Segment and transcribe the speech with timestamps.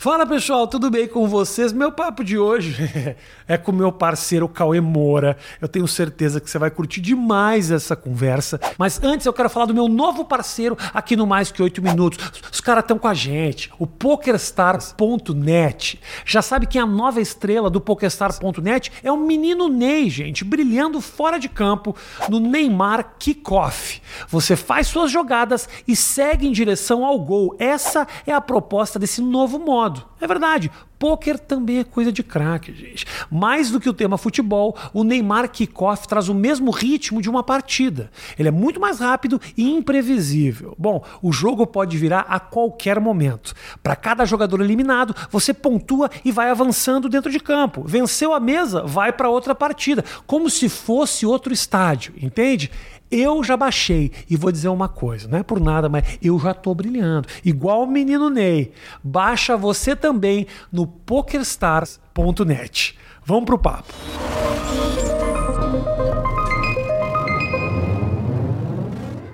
[0.00, 1.72] Fala pessoal, tudo bem com vocês?
[1.72, 2.88] Meu papo de hoje
[3.48, 5.36] é com meu parceiro Cauê Moura.
[5.60, 8.60] Eu tenho certeza que você vai curtir demais essa conversa.
[8.78, 12.30] Mas antes eu quero falar do meu novo parceiro aqui no Mais Que 8 Minutos.
[12.48, 16.00] Os caras estão com a gente, o PokerStars.net.
[16.24, 18.92] Já sabe quem é a nova estrela do PokerStars.net?
[19.02, 21.96] É o menino Ney, gente, brilhando fora de campo
[22.28, 24.00] no Neymar Kickoff.
[24.28, 27.56] Você faz suas jogadas e segue em direção ao gol.
[27.58, 29.87] Essa é a proposta desse novo modo.
[30.20, 30.70] É verdade.
[30.98, 33.06] Poker também é coisa de craque, gente.
[33.30, 37.42] Mais do que o tema futebol, o Neymar Kickoff traz o mesmo ritmo de uma
[37.42, 38.10] partida.
[38.38, 40.74] Ele é muito mais rápido e imprevisível.
[40.78, 43.54] Bom, o jogo pode virar a qualquer momento.
[43.82, 47.84] Para cada jogador eliminado, você pontua e vai avançando dentro de campo.
[47.86, 52.70] Venceu a mesa, vai para outra partida, como se fosse outro estádio, entende?
[53.10, 56.52] Eu já baixei e vou dizer uma coisa, não é por nada, mas eu já
[56.52, 57.26] tô brilhando.
[57.42, 58.70] Igual o menino Ney.
[59.02, 62.98] Baixa você também no pokerstars.net.
[63.24, 63.92] Vamos pro papo.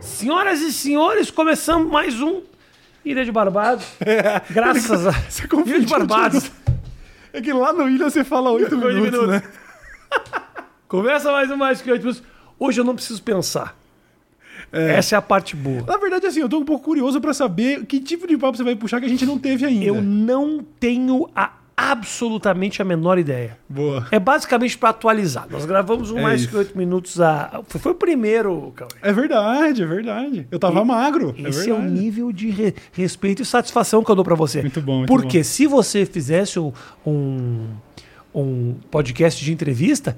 [0.00, 2.42] Senhoras e senhores, começamos mais um
[3.04, 3.86] Ilha de Barbados.
[4.50, 6.50] Graças a Você Ilha de Barbados.
[7.32, 9.28] É que lá no Ilha você fala oito Oito minutos, minutos.
[9.28, 9.42] né?
[10.88, 12.22] Começa mais um mais que oito minutos.
[12.58, 13.76] Hoje eu não preciso pensar.
[14.78, 15.82] Essa é a parte boa.
[15.86, 18.64] Na verdade, assim, eu tô um pouco curioso pra saber que tipo de papo você
[18.64, 19.84] vai puxar que a gente não teve ainda.
[19.84, 23.58] Eu não tenho a- absolutamente a menor ideia.
[23.68, 24.06] Boa.
[24.10, 25.46] É basicamente para atualizar.
[25.50, 26.50] Nós gravamos um É mais isso.
[26.50, 27.62] que oito minutos a.
[27.66, 28.90] Foi, foi o primeiro, Cauê.
[29.02, 30.46] É verdade, é verdade.
[30.50, 31.34] Eu tava magro.
[31.36, 34.60] Esse é é, o nível de re- respeito e satisfação que eu dou para você.
[34.60, 35.44] Muito bom, muito Porque bom.
[35.44, 36.72] se você fizesse um,
[37.06, 37.66] um,
[38.34, 40.16] um podcast de entrevista,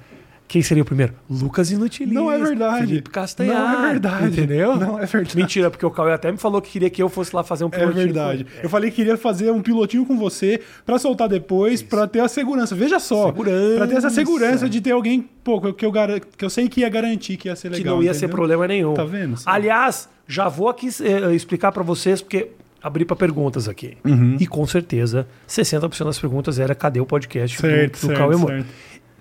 [0.48, 1.12] quem seria o primeiro?
[1.28, 2.14] Lucas Inutilista.
[2.20, 2.86] Não é verdade.
[2.86, 3.72] Felipe Castanhar.
[3.78, 4.27] Não é verdade.
[4.28, 4.77] Entendeu?
[4.77, 5.36] Não é verdade.
[5.36, 7.69] Mentira, porque o Cauê até me falou que queria que eu fosse lá fazer um
[7.69, 8.05] É pilotinho.
[8.05, 8.47] verdade.
[8.62, 12.28] Eu falei que queria fazer um pilotinho com você pra soltar depois, pra ter a
[12.28, 12.75] segurança.
[12.77, 13.27] Veja só.
[13.27, 13.77] Segurança.
[13.77, 16.81] Pra ter essa segurança de ter alguém, pô, que eu, gar- que eu sei que
[16.83, 17.97] ia garantir que ia ser que legal.
[17.97, 18.37] não ia ser entendeu?
[18.37, 18.94] problema nenhum.
[18.94, 19.34] Tá vendo?
[19.44, 22.50] Aliás, já vou aqui eh, explicar para vocês, porque
[22.82, 23.97] abri para perguntas aqui.
[24.04, 24.37] Uhum.
[24.38, 28.37] E com certeza, 60% das perguntas era cadê o podcast Certo, do, do certo, Cauê
[28.37, 28.54] Moura?
[28.59, 28.69] certo.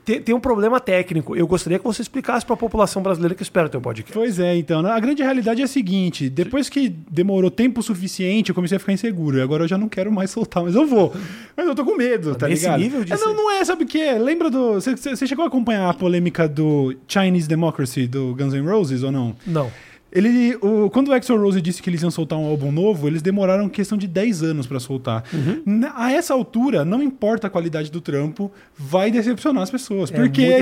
[0.05, 1.35] Tem, tem um problema técnico.
[1.35, 4.13] Eu gostaria que você explicasse para a população brasileira que espera o teu podcast.
[4.13, 4.85] Pois é, então.
[4.85, 8.93] A grande realidade é a seguinte: depois que demorou tempo suficiente, eu comecei a ficar
[8.93, 9.37] inseguro.
[9.37, 11.13] E agora eu já não quero mais soltar, mas eu vou.
[11.57, 12.79] Mas eu tô com medo, tá nesse ligado?
[12.79, 14.19] nível de É, não, não é, sabe o que é?
[14.19, 14.73] Lembra do.
[14.75, 19.35] Você chegou a acompanhar a polêmica do Chinese Democracy do Guns N' Roses ou não?
[19.47, 19.71] Não.
[20.15, 23.21] Ele, o, quando o Axl Rose disse que eles iam soltar um álbum novo, eles
[23.21, 25.23] demoraram questão de 10 anos pra soltar.
[25.33, 25.61] Uhum.
[25.65, 30.09] Na- A essa altura, não importa a qualidade do trampo, vai decepcionar as pessoas.
[30.11, 30.61] É, porque é expectativa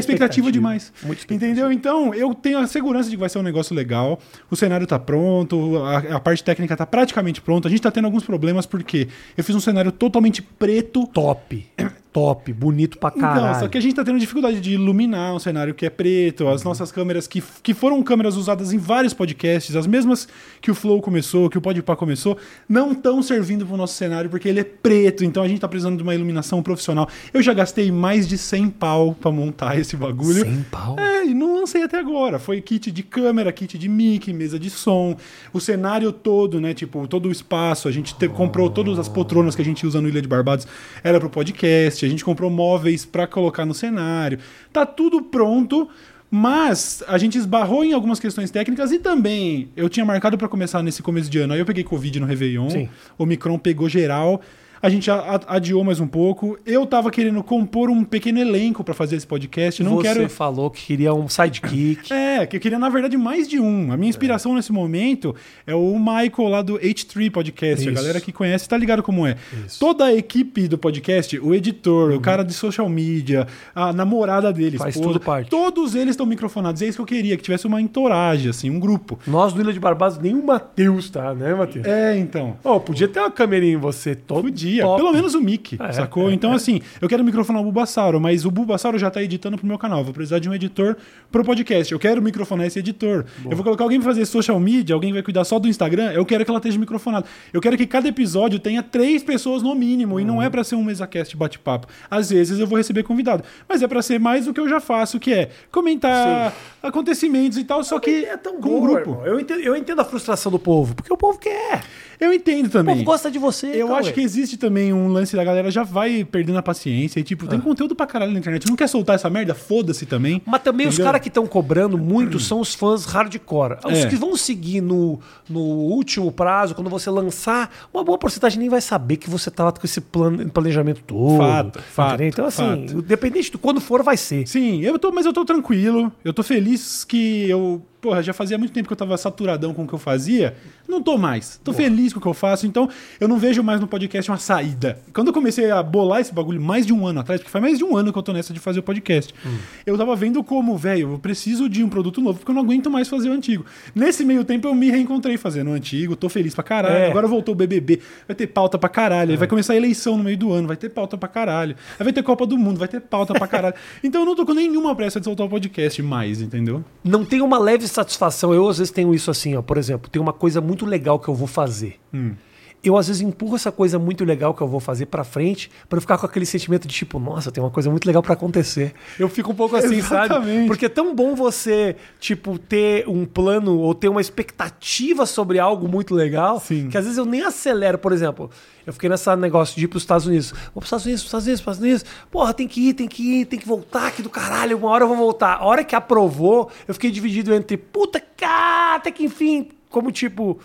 [0.49, 0.51] expectativa.
[0.51, 0.91] demais.
[0.95, 1.33] Expectativa.
[1.35, 1.71] Entendeu?
[1.71, 4.19] Então, eu tenho a segurança de que vai ser um negócio legal.
[4.49, 7.67] O cenário tá pronto, a, a parte técnica tá praticamente pronta.
[7.67, 11.05] A gente tá tendo alguns problemas porque eu fiz um cenário totalmente preto.
[11.07, 11.63] Top.
[12.13, 12.53] Top.
[12.53, 13.47] Bonito pra caralho.
[13.47, 16.47] Então, só que a gente tá tendo dificuldade de iluminar um cenário que é preto,
[16.47, 20.27] as nossas câmeras que, que foram câmeras usadas em vários podcasts, as mesmas
[20.61, 22.37] que o Flow começou, que o Podpah começou,
[22.69, 25.97] não estão servindo pro nosso cenário porque ele é preto, então a gente tá precisando
[25.97, 27.09] de uma iluminação profissional.
[27.33, 30.43] Eu já gastei mais de 100 pau pra montar esse bagulho.
[30.43, 30.95] 100 pau?
[30.99, 32.37] É, e não lancei até agora.
[32.37, 35.17] Foi kit de câmera, kit de mic, mesa de som,
[35.51, 36.73] o cenário todo, né?
[36.73, 37.87] Tipo, todo o espaço.
[37.87, 40.67] A gente te- comprou todas as poltronas que a gente usa no Ilha de Barbados,
[41.03, 42.02] era pro podcast.
[42.05, 44.39] A gente comprou móveis pra colocar no cenário.
[44.71, 45.89] Tá tudo pronto.
[46.35, 50.81] Mas a gente esbarrou em algumas questões técnicas e também eu tinha marcado pra começar
[50.81, 51.53] nesse começo de ano.
[51.53, 52.89] Aí eu peguei Covid no Réveillon, Sim.
[53.19, 54.41] o Micron pegou geral.
[54.83, 56.57] A gente a- a- adiou mais um pouco.
[56.65, 59.81] Eu tava querendo compor um pequeno elenco pra fazer esse podcast.
[59.81, 62.11] Não você quero falou que queria um sidekick.
[62.11, 63.93] é, que eu queria, na verdade, mais de um.
[63.93, 65.33] A minha inspiração nesse momento
[65.65, 67.87] é o Michael lá do H3 Podcast.
[67.87, 68.01] A Isso.
[68.01, 69.37] galera que conhece tá ligado como é.
[69.79, 74.75] Toda a equipe do podcast, o editor, o cara de social media, a namorada dele,
[74.75, 74.83] Uhum.
[74.83, 75.49] Faz esposa, tudo parte.
[75.49, 76.81] todos eles estão microfonados.
[76.81, 79.17] É isso que eu queria, que tivesse uma entourage, assim, um grupo.
[79.25, 81.85] Nós do Ilha de Barbados, nem o Matheus tá, né, Matheus?
[81.85, 82.57] É, então.
[82.65, 84.13] Oh, podia ter uma câmerinha em você.
[84.13, 86.29] Todo Podia, pelo menos o mic, É, sacou?
[86.29, 86.55] é, então, é.
[86.55, 90.03] assim, eu quero microfonar o Bulbasauro, mas o Bulbasauro já tá editando pro meu canal.
[90.03, 90.95] Vou precisar de um editor
[91.31, 91.91] pro podcast.
[91.91, 93.25] Eu quero microfonar esse editor.
[93.49, 96.11] Eu vou colocar alguém pra fazer social media, alguém vai cuidar só do Instagram.
[96.11, 97.25] Eu quero que ela esteja microfonada.
[97.51, 100.41] Eu quero que cada episódio tenha três pessoas no mínimo, e não Uhum.
[100.43, 101.87] é pra ser um mesacast bate-papo.
[102.09, 104.79] Às vezes eu vou receber convidado, mas é pra ser mais do que eu já
[104.79, 109.11] faço, que é comentar acontecimentos e tal, só que é tão com um boa, grupo.
[109.11, 109.25] irmão.
[109.25, 111.81] Eu entendo, eu entendo a frustração do povo, porque o povo quer.
[112.23, 112.95] Eu entendo O também.
[112.95, 113.67] povo gosta de você.
[113.67, 113.99] Eu Cauê.
[113.99, 117.47] acho que existe também um lance da galera já vai perdendo a paciência e, tipo,
[117.47, 118.67] tem conteúdo pra caralho na internet.
[118.67, 119.53] Não quer soltar essa merda?
[119.53, 120.41] Foda-se também.
[120.45, 121.05] Mas também os Entendeu?
[121.05, 123.77] caras que estão cobrando muito são os fãs hardcore.
[123.85, 124.07] Os É.
[124.07, 128.81] que vão seguir no, no último prazo, quando você lançar, uma boa porcentagem nem vai
[128.81, 131.37] saber que você tá lá com esse plano, planejamento todo.
[131.37, 132.27] Fato, fato, entendeu?
[132.29, 132.99] Então, assim, fato.
[132.99, 134.47] independente de quando for, vai ser.
[134.47, 136.11] Sim, eu tô, mas eu tô tranquilo.
[136.23, 137.81] Eu tô feliz que eu.
[138.03, 140.57] Porra, já fazia muito tempo que eu tava saturadão com o que eu fazia.
[140.85, 141.57] Não tô mais.
[141.63, 142.67] Tô feliz com o que eu faço.
[142.67, 144.99] Então, eu não vejo mais no podcast uma saída.
[145.13, 147.77] Quando eu comecei a bolar esse bagulho mais de um ano atrás, porque faz mais
[147.77, 149.57] de um ano que eu tô nessa de fazer o podcast, Hum.
[149.85, 152.91] eu tava vendo como, velho, eu preciso de um produto novo, porque eu não aguento
[152.91, 153.65] mais fazer o antigo.
[153.95, 156.95] Nesse meio tempo, eu me reencontrei fazendo o antigo, tô feliz pra caralho.
[156.95, 157.09] É.
[157.09, 159.31] Agora voltou o BBB, vai ter pauta pra caralho.
[159.31, 161.77] Aí vai começar a eleição no meio do ano, vai ter pauta pra caralho.
[161.97, 163.75] Aí vai ter Copa do Mundo, vai ter pauta pra caralho.
[164.03, 166.83] então eu não tô com nenhuma pressa de soltar o podcast mais, entendeu?
[167.01, 168.53] Não tem uma leve satisfação.
[168.53, 169.61] Eu, às vezes, tenho isso assim, ó.
[169.61, 171.99] Por exemplo, tem uma coisa muito legal que eu vou fazer.
[172.13, 172.33] Hum.
[172.83, 175.97] Eu, às vezes, empurro essa coisa muito legal que eu vou fazer pra frente pra
[175.97, 178.93] eu ficar com aquele sentimento de tipo, nossa, tem uma coisa muito legal pra acontecer.
[179.17, 180.25] Eu fico um pouco assim, sabe?
[180.25, 180.67] Exatamente.
[180.67, 185.87] Porque é tão bom você, tipo, ter um plano ou ter uma expectativa sobre algo
[185.87, 186.89] muito legal Sim.
[186.89, 187.97] que às vezes eu nem acelero.
[187.97, 188.49] Por exemplo,
[188.85, 190.51] eu fiquei nessa negócio de ir pros Estados Unidos.
[190.73, 192.05] Vou pros Estados Unidos, pros Estados Unidos, pros Estados Unidos.
[192.29, 194.77] Porra, tem que ir, tem que ir, tem que voltar aqui do caralho.
[194.77, 195.55] Uma hora eu vou voltar.
[195.55, 200.59] A hora que aprovou, eu fiquei dividido entre puta, cara, até que enfim, como tipo.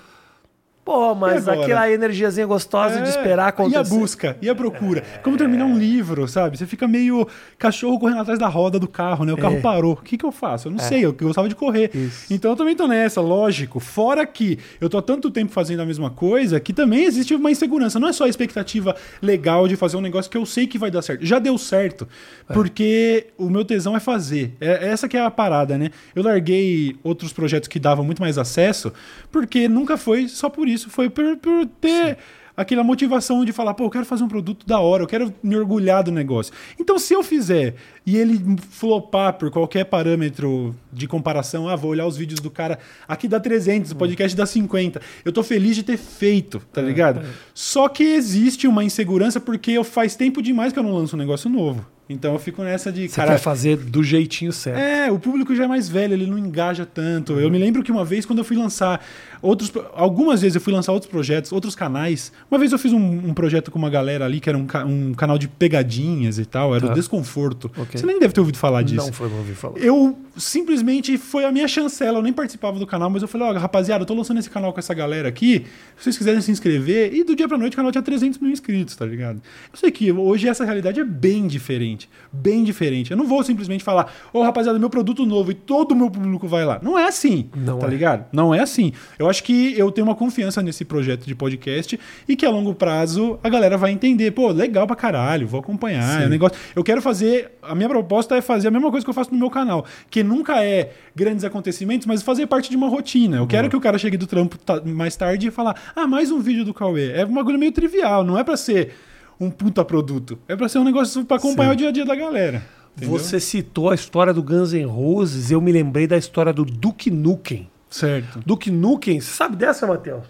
[0.88, 3.76] Pô, mas E aquela energiazinha gostosa de esperar E acontecer.
[3.76, 5.02] a busca, e a procura.
[5.23, 6.56] Como terminar um livro, sabe?
[6.56, 9.35] Você fica meio cachorro correndo atrás da roda do carro, né?
[9.35, 9.61] O carro É.
[9.61, 9.93] parou.
[9.93, 10.69] O que, que eu faço?
[10.69, 11.90] Eu não sei, eu gostava de correr.
[11.94, 12.32] Isso.
[12.32, 13.79] Então eu também tô nessa, lógico.
[13.81, 17.50] Fora que eu tô há tanto tempo fazendo a mesma coisa que também existe uma
[17.50, 18.00] insegurança.
[18.00, 20.90] Não é só a expectativa legal de fazer um negócio que eu sei que vai
[20.90, 21.23] dar certo.
[21.23, 22.08] Já deu certo.
[22.50, 24.55] Porque o meu tesão é fazer.
[24.58, 25.90] É, essa que é a parada, né?
[26.17, 28.90] Eu larguei outros projetos que davam muito mais acesso,
[29.31, 30.77] porque nunca foi só por isso.
[30.84, 32.19] Foi por, por ter
[32.58, 35.56] aquela motivação de falar, pô, eu quero fazer um produto da hora, eu quero me
[35.56, 36.52] orgulhar do negócio.
[36.76, 42.04] Então, se eu fizer e ele flopar por qualquer parâmetro de comparação, ah, vou olhar
[42.04, 45.00] os vídeos do cara, aqui dá 300, o podcast dá 50.
[45.25, 47.25] Eu tô feliz de ter feito, tá ligado?
[47.54, 51.19] Só que existe uma insegurança porque eu faz tempo demais que eu não lanço um
[51.19, 51.86] negócio novo.
[52.08, 54.78] Então eu fico nessa de, Você cara, quer fazer do jeitinho certo.
[54.78, 57.34] é, o público já é mais velho, ele não engaja tanto.
[57.34, 59.05] Eu me lembro que uma vez, quando eu fui lançar
[59.43, 59.70] outros.
[59.94, 62.32] Algumas vezes eu fui lançar outros projetos, outros canais.
[62.50, 65.14] Uma vez eu fiz um, um projeto com uma galera ali, que era um, um
[65.14, 66.93] canal de pegadinhas e tal, era Tá.
[66.93, 67.70] o Desconforto.
[67.76, 68.00] Ok.
[68.00, 69.04] Você nem deve ter ouvido falar disso.
[69.06, 69.78] Não foi ouvir falar.
[69.78, 73.52] Eu simplesmente foi a minha chancela, eu nem participava do canal, mas eu falei, ó,
[73.58, 75.64] rapaziada, eu tô lançando esse canal com essa galera aqui,
[75.96, 78.50] se vocês quiserem se inscrever, e do dia pra noite o canal tinha 300 mil
[78.50, 79.43] inscritos, tá ligado?
[79.72, 81.97] Eu sei que hoje essa realidade é bem diferente,
[82.32, 83.10] bem diferente.
[83.10, 86.46] Eu não vou simplesmente falar, ô rapaziada, meu produto novo e todo o meu público
[86.46, 86.78] vai lá.
[86.82, 87.90] Não é assim, Não tá é.
[87.90, 88.26] ligado?
[88.32, 88.92] Não é assim.
[89.18, 91.98] Eu acho que eu tenho uma confiança nesse projeto de podcast
[92.28, 96.22] e que a longo prazo a galera vai entender, pô, legal pra caralho, vou acompanhar,
[96.22, 96.56] é um negócio.
[96.76, 99.38] Eu quero fazer, a minha proposta é fazer a mesma coisa que eu faço no
[99.38, 103.38] meu canal, que nunca é grandes acontecimentos, mas fazer parte de uma rotina.
[103.38, 106.40] Eu quero que o cara chegue do trampo mais tarde e falar: "Ah, mais um
[106.40, 107.12] vídeo do Cauê".
[107.12, 108.94] É um bagulho meio trivial, não é pra ser
[109.40, 110.38] um puta produto.
[110.49, 111.75] É pra ser um negócio pra acompanhar Sim.
[111.75, 112.62] o dia a dia da galera.
[112.96, 113.19] entendeu?
[113.19, 117.11] Você citou a história do Guns N' Roses, eu me lembrei da história do Duke
[117.11, 117.69] Nukem.
[117.90, 118.40] certo.
[118.44, 120.25] Duke Nukem, você sabe dessa, Matheus?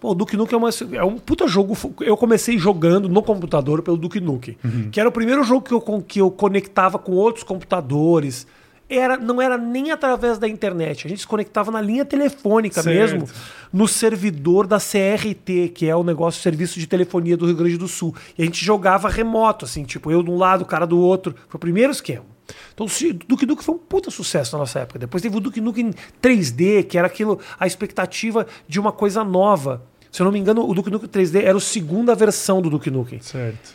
[0.00, 1.76] Pô, o Duke Nukem é, uma- é um puta jogo.
[2.00, 4.56] Eu comecei jogando no computador pelo Duke Nukem,
[4.90, 8.46] que era o primeiro jogo que eu, que eu conectava com outros computadores.
[8.88, 12.94] Era, não era nem através da internet, a gente se conectava na linha telefônica Certo.
[12.94, 13.28] mesmo,
[13.72, 17.88] no servidor da CRT, que é o negócio Serviço de Telefonia do Rio Grande do
[17.88, 18.14] Sul.
[18.36, 21.34] E a gente jogava remoto, assim, tipo, eu de um lado, o cara do outro.
[21.48, 22.26] Foi o primeiro esquema.
[22.74, 24.98] Então, o Duke Nukem foi um puta sucesso na nossa época.
[24.98, 25.90] Depois teve o Duke Nukem
[26.22, 29.82] 3D, que era aquilo, a expectativa de uma coisa nova.
[30.10, 32.90] Se eu não me engano, o Duke Nukem 3D era a segunda versão do Duke
[32.90, 33.20] Nukem.
[33.20, 33.74] Certo.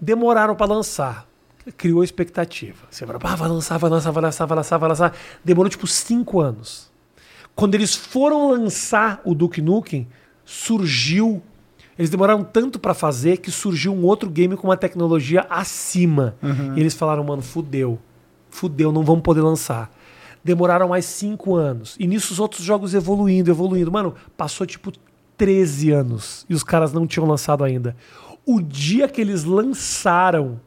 [0.00, 1.26] Demoraram para lançar.
[1.76, 2.86] Criou expectativa.
[2.90, 5.16] Você fala, ah, vai lançar, vai lançar, vai lançar, vai lançar, vai lançar.
[5.44, 6.90] Demorou tipo cinco anos.
[7.54, 10.06] Quando eles foram lançar o Duke Nukem,
[10.44, 11.42] surgiu.
[11.98, 16.36] Eles demoraram tanto para fazer que surgiu um outro game com uma tecnologia acima.
[16.76, 17.98] E eles falaram, mano, fudeu.
[18.50, 19.90] Fudeu, não vamos poder lançar.
[20.44, 21.96] Demoraram mais cinco anos.
[21.98, 23.90] E nisso os outros jogos evoluindo, evoluindo.
[23.90, 24.92] Mano, passou tipo
[25.36, 26.44] 13 anos.
[26.48, 27.96] E os caras não tinham lançado ainda.
[28.44, 30.60] O dia que eles lançaram,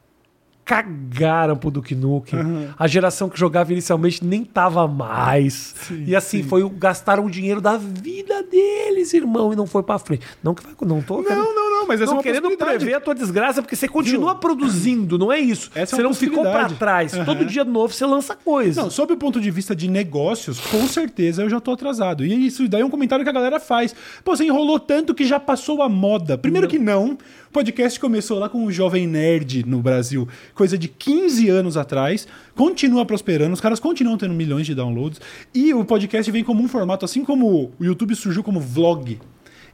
[0.69, 2.39] cagaram pro Duke Nukem.
[2.77, 5.73] A geração que jogava inicialmente nem tava mais.
[6.05, 9.97] e assim, foi o- gastaram o dinheiro da vida deles, irmão, e não foi pra
[9.97, 10.23] frente.
[10.43, 12.93] Não que vai, não tô Não, não, não, mas essa é não uma querendo prever
[12.93, 15.71] a tua desgraça, porque você continua produzindo, não é isso.
[15.73, 16.79] Essa é você uma não ficou pra possibilidade.
[16.79, 17.13] trás.
[17.13, 17.25] Aham.
[17.25, 18.81] Todo dia novo você lança coisa.
[18.81, 22.25] Não, sob o ponto de vista de negócios, com certeza eu já tô atrasado.
[22.25, 23.95] E isso daí é um comentário que a galera faz.
[24.23, 26.37] Pô, você enrolou tanto que já passou a moda.
[26.37, 27.17] Primeiro que não.
[27.49, 32.27] O podcast começou lá com o Jovem Nerd no Brasil, coisa de 15 anos atrás.
[32.55, 35.19] Continua prosperando, os caras continuam tendo milhões de downloads.
[35.53, 39.19] E o podcast vem como um formato, assim como o YouTube surgiu como vlog.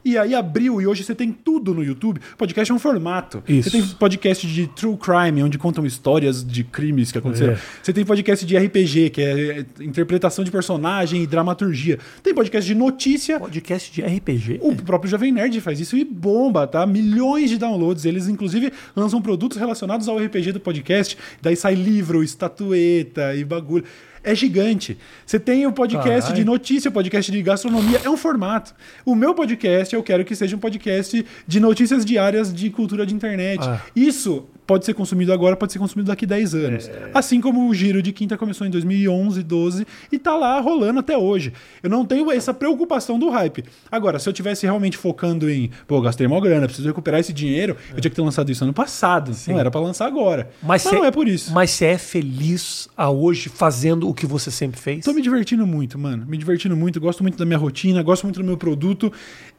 [0.06, 2.20] E aí abriu, e hoje você tem tudo no YouTube.
[2.38, 3.42] Podcast é um formato.
[3.48, 3.68] Isso.
[3.68, 7.54] Você tem podcast de true crime, onde contam histórias de crimes que aconteceram.
[7.54, 7.58] É.
[7.82, 11.98] Você tem podcast de RPG, que é interpretação de personagem e dramaturgia.
[12.22, 13.40] Tem podcast de notícia.
[13.40, 14.60] Podcast de RPG.
[14.62, 16.86] O próprio Jovem Nerd faz isso e bomba, tá?
[16.86, 18.04] Milhões de downloads.
[18.04, 21.18] Eles, inclusive, lançam produtos relacionados ao RPG do podcast.
[21.42, 23.82] Daí sai livro, estatueta e bagulho.
[24.26, 24.98] É gigante.
[25.24, 28.00] Você tem o podcast de notícia, o podcast de gastronomia.
[28.04, 28.74] É um formato.
[29.04, 33.14] O meu podcast, eu quero que seja um podcast de notícias diárias de cultura de
[33.14, 33.60] internet.
[33.62, 33.80] Ah.
[33.94, 36.90] Isso pode ser consumido agora, pode ser consumido daqui 10 anos.
[37.14, 41.16] Assim como o Giro de Quinta começou em 2011, 12 e tá lá rolando até
[41.16, 41.52] hoje.
[41.82, 43.64] Eu não tenho essa preocupação do hype.
[43.90, 47.76] Agora, se eu tivesse realmente focando em, pô, gastei mó grana, preciso recuperar esse dinheiro,
[47.94, 49.32] eu tinha que ter lançado isso ano passado.
[49.48, 50.50] Não era pra lançar agora.
[50.62, 51.52] Mas, cê- não é por isso.
[51.52, 55.04] Mas você é feliz a hoje fazendo o que você sempre fez?
[55.04, 56.24] Tô me divertindo muito, mano.
[56.26, 59.12] Me divertindo muito, gosto muito da minha rotina, gosto muito do meu produto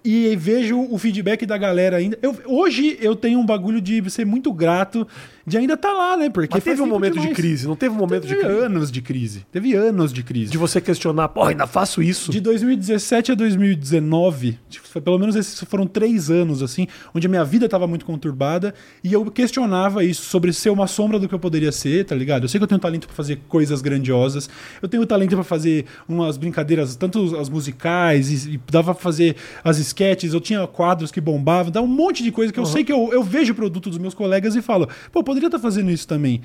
[0.08, 2.18] e vejo o feedback da galera ainda.
[2.22, 5.06] Eu- hoje eu tenho um bagulho de ser muito grato
[5.48, 6.30] de ainda estar lá, né?
[6.30, 7.36] Porque Mas teve um momento de demais.
[7.38, 8.60] crise, não teve um momento de Teve crise?
[8.66, 9.46] anos de crise.
[9.50, 10.51] Teve anos de crise.
[10.51, 12.30] De você questionar, pô, ainda faço isso?
[12.32, 17.30] De 2017 a 2019, tipo, foi- pelo menos esses foram três anos, assim, onde a
[17.30, 18.74] minha vida estava muito conturbada
[19.04, 22.44] e eu questionava isso sobre ser uma sombra do que eu poderia ser, tá ligado?
[22.44, 24.50] Eu sei que eu tenho talento para fazer coisas grandiosas,
[24.82, 29.36] eu tenho talento para fazer umas brincadeiras, tanto as musicais, e, e dava pra fazer
[29.63, 32.84] as sketches, eu tinha quadros que bombavam, dá um monte de coisa que eu sei
[32.84, 35.91] que eu, eu vejo o produto dos meus colegas e falo, pô, poderia estar fazendo
[35.91, 36.41] isso também.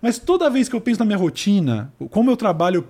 [0.00, 2.86] Mas toda vez que eu penso na minha rotina, como eu trabalho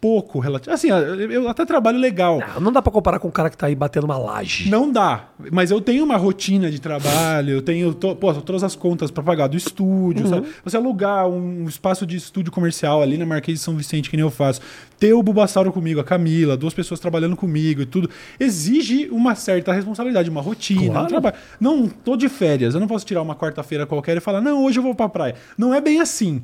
[0.00, 0.72] pouco, relativo.
[0.74, 2.40] Assim, eu até trabalho legal.
[2.42, 4.68] Ah, não dá pra comparar com o cara que tá aí batendo uma laje.
[4.70, 5.28] Não dá.
[5.52, 9.22] Mas eu tenho uma rotina de trabalho, eu tenho to, pô, todas as contas para
[9.22, 10.46] pagar do estúdio, sabe?
[10.64, 14.24] Você alugar um espaço de estúdio comercial ali na Marquês de São Vicente, que nem
[14.24, 14.60] eu faço.
[14.98, 18.10] Ter o Bulbasauro comigo, a Camila, duas pessoas trabalhando comigo e tudo.
[18.38, 21.04] Exige uma certa responsabilidade, uma rotina, Claro.
[21.04, 21.36] um trabalho.
[21.60, 24.78] Não tô de férias, eu não posso tirar uma quarta-feira qualquer e falar, não, hoje
[24.78, 25.34] eu vou pra praia.
[25.56, 26.42] Não é bem assim.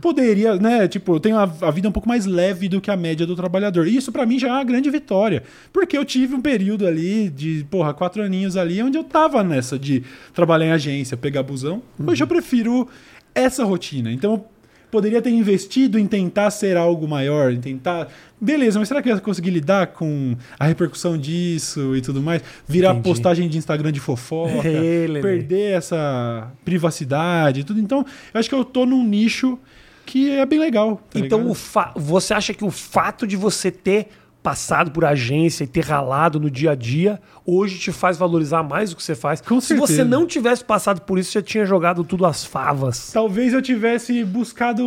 [0.00, 0.86] Poderia, né?
[0.88, 3.36] Tipo, eu tenho a, a vida um pouco mais leve do que a média do
[3.36, 3.86] trabalhador.
[3.86, 5.42] E isso pra mim já é uma grande vitória.
[5.72, 9.78] Porque eu tive um período ali de, porra, quatro aninhos ali, onde eu tava nessa
[9.78, 10.02] de
[10.34, 11.82] trabalhar em agência, pegar busão.
[12.04, 12.88] Hoje eu prefiro
[13.34, 14.10] essa rotina.
[14.12, 14.44] Então eu
[14.90, 18.08] poderia ter investido em tentar ser algo maior, em tentar.
[18.40, 22.42] Beleza, mas será que eu ia conseguir lidar com a repercussão disso e tudo mais?
[22.66, 23.08] Virar Entendi.
[23.08, 25.20] postagem de Instagram de fofoca, Lelê.
[25.20, 27.80] perder essa privacidade e tudo.
[27.80, 29.58] Então, eu acho que eu tô num nicho
[30.06, 31.02] que é bem legal.
[31.10, 31.52] tá então,
[31.94, 34.08] você acha que o fato de você ter
[34.46, 38.92] passado por agência e ter ralado no dia a dia, hoje te faz valorizar mais
[38.92, 39.40] o que você faz?
[39.40, 40.08] Com Se você certeza.
[40.08, 43.10] não tivesse passado por isso, você tinha jogado tudo às favas.
[43.12, 44.82] Talvez eu tivesse buscado.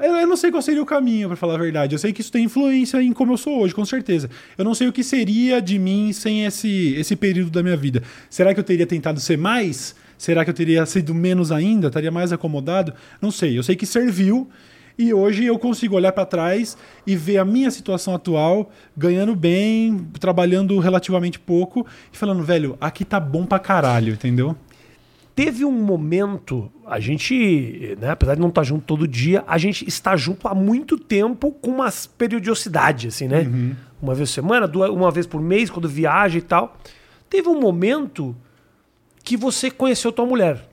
[0.00, 1.94] Eu, eu não sei qual seria o caminho, pra falar a verdade.
[1.94, 4.30] Eu sei que isso tem influência em como eu sou hoje, com certeza.
[4.56, 8.02] Eu não sei o que seria de mim sem esse, esse período da minha vida.
[8.30, 9.94] Será que eu teria tentado ser mais?
[10.22, 11.88] Será que eu teria sido menos ainda?
[11.88, 12.94] Estaria mais acomodado?
[13.20, 13.58] Não sei.
[13.58, 14.48] Eu sei que serviu.
[14.96, 20.06] E hoje eu consigo olhar pra trás e ver a minha situação atual, ganhando bem,
[20.20, 24.54] trabalhando relativamente pouco e falando, velho, aqui tá bom pra caralho, entendeu?
[25.34, 29.88] Teve um momento, a gente, né, apesar de não estar junto todo dia, a gente
[29.88, 33.42] está junto há muito tempo com uma periodicidade, assim, né?
[34.00, 36.76] Uma vez por semana, duas, uma vez por mês, quando viaja e tal.
[37.28, 38.36] Teve um momento
[39.24, 40.68] que você conheceu tua mulher.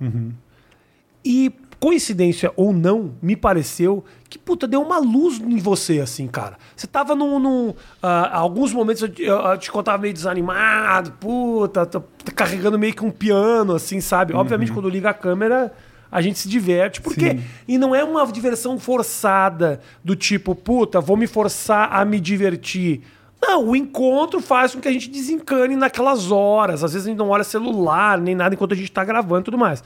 [1.24, 6.58] E, coincidência ou não, me pareceu que, puta, deu uma luz em você, assim, cara.
[6.76, 7.40] Você tava num.
[7.40, 12.02] num ah, alguns momentos eu, eu- eu te contava meio desanimado, puta, tô
[12.36, 14.34] carregando meio que um piano, assim, sabe?
[14.34, 15.74] Obviamente, quando liga a câmera.
[16.12, 17.30] A gente se diverte, porque.
[17.34, 17.44] Sim.
[17.68, 23.04] E não é uma diversão forçada, do tipo, puta, vou me forçar a me divertir.
[23.42, 26.84] Não, o encontro faz com que a gente desencane naquelas horas.
[26.84, 29.46] Às vezes a gente não olha celular, nem nada enquanto a gente tá gravando e
[29.46, 29.84] tudo mais.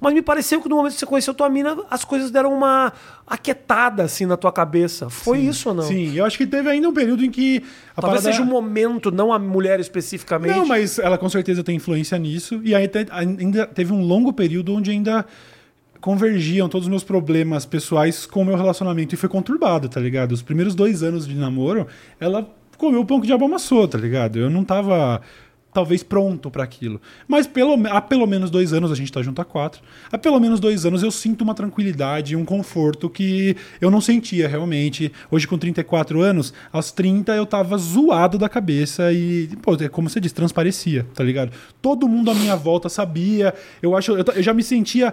[0.00, 2.92] Mas me pareceu que no momento que você conheceu tua mina, as coisas deram uma
[3.26, 5.08] aquietada assim na tua cabeça.
[5.08, 5.84] Foi isso ou não?
[5.84, 7.62] Sim, eu acho que teve ainda um período em que.
[7.96, 10.56] A Talvez parada- seja um momento, não a mulher especificamente.
[10.56, 12.60] Não, mas ela com certeza tem influência nisso.
[12.64, 15.24] E aí ainda teve um longo período onde ainda
[16.00, 20.32] convergiam todos os meus problemas pessoais com o meu relacionamento e foi conturbado, tá ligado?
[20.32, 21.86] Os primeiros dois anos de namoro,
[22.20, 22.46] ela
[22.76, 24.38] comeu o pão que o diabo amassou, tá ligado?
[24.38, 25.20] Eu não tava
[25.74, 27.00] talvez pronto para aquilo.
[27.26, 30.38] Mas pelo, há pelo menos dois anos, a gente tá junto há quatro, há pelo
[30.38, 35.12] menos dois anos eu sinto uma tranquilidade, um conforto que eu não sentia realmente.
[35.30, 40.08] Hoje, com 34 anos, aos 30 eu tava zoado da cabeça e, pô, é como
[40.08, 41.52] você disse, transparecia, tá ligado?
[41.82, 43.52] Todo mundo à minha volta sabia,
[43.82, 45.12] eu acho, eu, eu já me sentia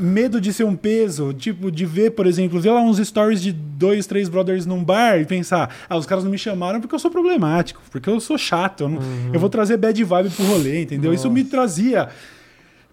[0.00, 3.52] medo de ser um peso, tipo, de ver, por exemplo, ver lá uns stories de
[3.52, 6.98] dois, três brothers num bar e pensar, ah, os caras não me chamaram porque eu
[6.98, 9.30] sou problemático, porque eu sou chato, eu, não, uhum.
[9.32, 11.10] eu vou trazer bad vibe pro rolê, entendeu?
[11.10, 11.22] Nossa.
[11.22, 12.08] Isso me trazia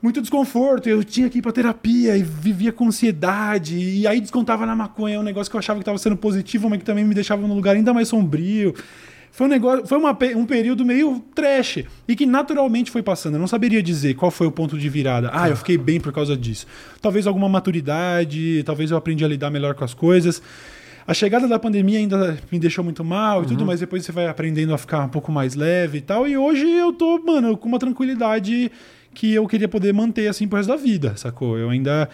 [0.02, 4.66] muito desconforto, eu tinha que ir pra terapia e vivia com ansiedade, e aí descontava
[4.66, 7.16] na maconha, um negócio que eu achava que estava sendo positivo, mas que também me
[7.16, 8.76] deixava num lugar ainda mais sombrio.
[9.38, 13.36] Foi um negócio, foi uma, um período meio trash e que naturalmente foi passando.
[13.36, 15.30] Eu não saberia dizer qual foi o ponto de virada.
[15.32, 16.66] Ah, eu fiquei bem por causa disso.
[17.00, 20.42] Talvez alguma maturidade, talvez eu aprendi a lidar melhor com as coisas.
[21.06, 23.68] A chegada da pandemia ainda me deixou muito mal e tudo, uhum.
[23.68, 26.28] mas depois você vai aprendendo a ficar um pouco mais leve e tal.
[26.28, 28.72] E hoje eu tô, mano, com uma tranquilidade
[29.14, 31.60] que eu queria poder manter assim pro resto da vida, sacou?
[31.60, 32.10] Eu ainda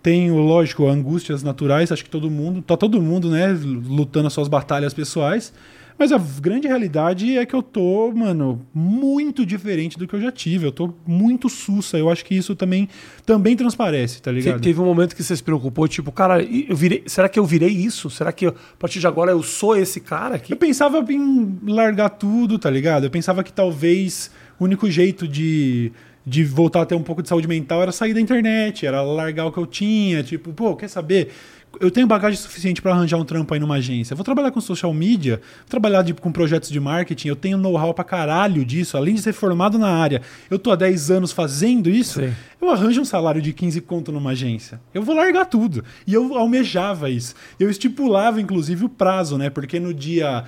[0.00, 4.46] tenho, lógico, angústias naturais, acho que todo mundo, tá todo mundo, né, lutando as suas
[4.46, 5.52] batalhas pessoais.
[5.98, 10.30] Mas a grande realidade é que eu tô, mano, muito diferente do que eu já
[10.30, 10.66] tive.
[10.66, 11.98] Eu tô muito sussa.
[11.98, 12.88] Eu acho que isso também,
[13.26, 14.60] também transparece, tá ligado?
[14.60, 17.70] Teve um momento que você se preocupou, tipo, cara, eu virei, será que eu virei
[17.70, 18.08] isso?
[18.10, 20.52] Será que eu, a partir de agora eu sou esse cara aqui?
[20.52, 23.04] Eu pensava em largar tudo, tá ligado?
[23.04, 25.90] Eu pensava que talvez o único jeito de
[26.28, 29.46] de voltar a ter um pouco de saúde mental era sair da internet, era largar
[29.46, 31.30] o que eu tinha, tipo, pô, quer saber?
[31.80, 34.12] Eu tenho bagagem suficiente para arranjar um trampo aí numa agência.
[34.12, 37.58] Eu vou trabalhar com social media, vou trabalhar de, com projetos de marketing, eu tenho
[37.58, 40.22] know-how pra caralho disso, além de ser formado na área.
[40.50, 42.32] Eu tô há 10 anos fazendo isso, Sim.
[42.60, 44.80] eu arranjo um salário de 15 conto numa agência.
[44.92, 45.84] Eu vou largar tudo.
[46.06, 47.34] E eu almejava isso.
[47.60, 49.50] Eu estipulava, inclusive, o prazo, né?
[49.50, 50.44] Porque no dia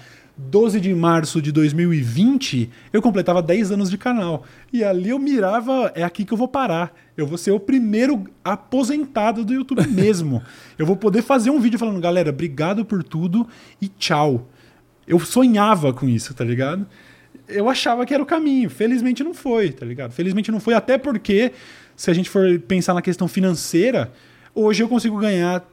[0.49, 4.45] 12 de março de 2020, eu completava 10 anos de canal.
[4.73, 6.95] E ali eu mirava, é aqui que eu vou parar.
[7.17, 10.43] Eu vou ser o primeiro aposentado do YouTube mesmo.
[10.79, 13.47] eu vou poder fazer um vídeo falando, galera, obrigado por tudo
[13.81, 14.49] e tchau.
[15.07, 16.87] Eu sonhava com isso, tá ligado?
[17.47, 18.71] Eu achava que era o caminho.
[18.71, 20.13] Felizmente não foi, tá ligado?
[20.13, 21.53] Felizmente não foi, até porque,
[21.95, 24.13] se a gente for pensar na questão financeira,
[24.55, 25.69] hoje eu consigo ganhar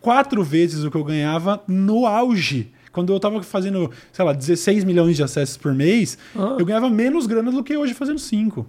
[0.00, 4.84] quatro vezes o que eu ganhava no auge quando eu tava fazendo, sei lá, 16
[4.84, 6.56] milhões de acessos por mês, ah.
[6.58, 8.66] eu ganhava menos grana do que hoje fazendo 5.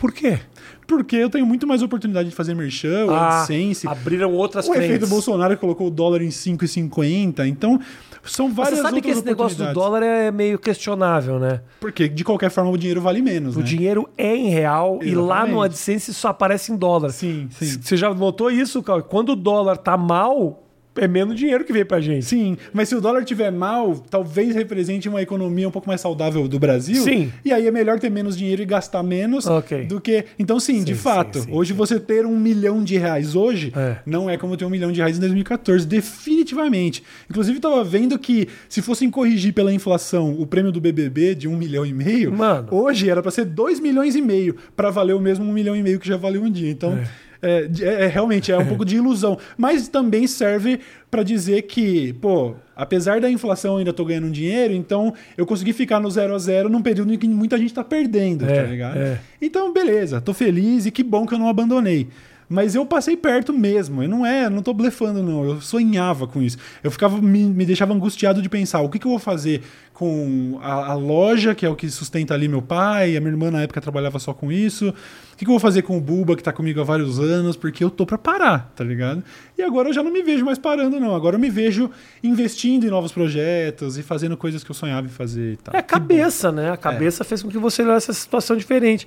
[0.00, 0.38] Por quê?
[0.86, 3.86] Porque eu tenho muito mais oportunidade de fazer merchan, ah, AdSense.
[3.86, 7.46] Abriram outras O efeito Bolsonaro colocou o dólar em 5,50.
[7.46, 7.78] Então,
[8.24, 11.60] são várias Você sabe que esse negócio do dólar é meio questionável, né?
[11.78, 13.64] Porque, de qualquer forma, o dinheiro vale menos, O né?
[13.66, 15.12] dinheiro é em real Exatamente.
[15.12, 17.10] e lá no AdSense só aparece em dólar.
[17.10, 17.78] Sim, sim.
[17.82, 19.02] Você já notou isso, Cauê?
[19.02, 20.62] Quando o dólar tá mal,
[20.96, 22.24] é menos dinheiro que vem pra gente.
[22.24, 26.46] Sim, mas se o dólar tiver mal, talvez represente uma economia um pouco mais saudável
[26.48, 27.02] do Brasil.
[27.02, 27.32] Sim.
[27.44, 29.86] E aí é melhor ter menos dinheiro e gastar menos okay.
[29.86, 30.24] do que.
[30.38, 33.72] Então, sim, sim de fato, sim, sim, hoje você ter um milhão de reais hoje
[33.76, 33.96] é.
[34.04, 37.02] não é como ter um milhão de reais em 2014, definitivamente.
[37.28, 41.56] Inclusive, estava vendo que se fossem corrigir pela inflação o prêmio do BBB de um
[41.56, 42.68] milhão e meio, Mano.
[42.70, 45.82] hoje era para ser dois milhões e meio, para valer o mesmo um milhão e
[45.82, 46.70] meio que já valeu um dia.
[46.70, 46.92] Então.
[46.92, 49.38] É é, é, é realmente é um pouco de ilusão.
[49.56, 54.72] Mas também serve para dizer que, pô, apesar da inflação eu ainda tô ganhando dinheiro,
[54.72, 57.82] então eu consegui ficar no zero a zero num período em que muita gente tá
[57.82, 58.98] perdendo, tá é, ligado?
[58.98, 59.20] É.
[59.40, 62.08] Então, beleza, tô feliz e que bom que eu não abandonei.
[62.50, 64.02] Mas eu passei perto mesmo.
[64.02, 65.44] Eu não é, não tô blefando, não.
[65.44, 66.58] Eu sonhava com isso.
[66.82, 69.62] Eu ficava, me, me deixava angustiado de pensar: o que, que eu vou fazer
[69.94, 73.52] com a, a, loja, que é o que sustenta ali meu pai, a minha irmã
[73.52, 74.88] na época trabalhava só com isso.
[74.88, 77.54] O que, que eu vou fazer com o Buba, que tá comigo há vários anos,
[77.54, 79.22] porque eu tô para parar, tá ligado?
[79.56, 81.14] E agora eu já não me vejo mais parando, não.
[81.14, 81.88] Agora eu me vejo
[82.24, 85.74] investindo em novos projetos e fazendo coisas que eu sonhava em fazer e tal.
[85.74, 86.72] É a cabeça, né?
[86.72, 87.24] A cabeça é.
[87.24, 89.06] fez com que você olhasse essa situação diferente.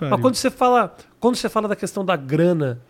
[0.00, 2.80] Mas quando você fala, quando você fala da questão da grana,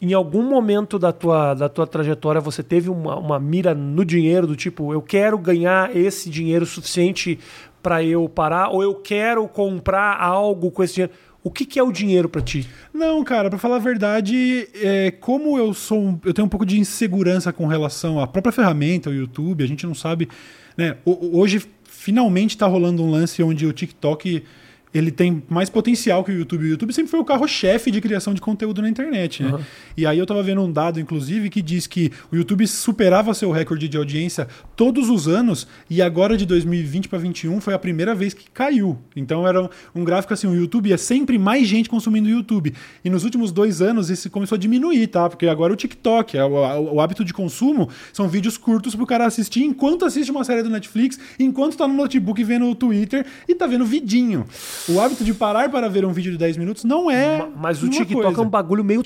[0.00, 4.46] em algum momento da tua, da tua trajetória você teve uma, uma mira no dinheiro,
[4.46, 7.36] do tipo, eu quero ganhar esse dinheiro suficiente
[7.82, 11.12] para eu parar, ou eu quero comprar algo com esse dinheiro?
[11.42, 12.64] O que, que é o dinheiro para ti?
[12.94, 16.78] Não, cara, para falar a verdade, é, como eu sou, eu tenho um pouco de
[16.78, 20.28] insegurança com relação à própria ferramenta, o YouTube, a gente não sabe,
[20.76, 20.96] né?
[21.04, 24.44] Hoje finalmente está rolando um lance onde o TikTok
[24.92, 26.64] ele tem mais potencial que o YouTube.
[26.64, 29.52] O YouTube sempre foi o carro-chefe de criação de conteúdo na internet, né?
[29.52, 29.60] Uhum.
[29.96, 33.50] E aí eu tava vendo um dado, inclusive, que diz que o YouTube superava seu
[33.50, 38.14] recorde de audiência todos os anos e agora de 2020 para 2021 foi a primeira
[38.14, 38.98] vez que caiu.
[39.14, 42.74] Então era um gráfico assim, o YouTube é sempre mais gente consumindo o YouTube.
[43.04, 45.28] E nos últimos dois anos isso começou a diminuir, tá?
[45.28, 49.62] Porque agora o TikTok, é o, hábito de consumo, são vídeos curtos pro cara assistir
[49.62, 53.66] enquanto assiste uma série do Netflix, enquanto tá no notebook vendo o Twitter e tá
[53.66, 54.46] vendo vidinho.
[54.88, 57.38] O hábito de parar para ver um vídeo de 10 minutos não é.
[57.38, 58.40] Ma- Mas o TikTok coisa.
[58.40, 59.02] é um bagulho meio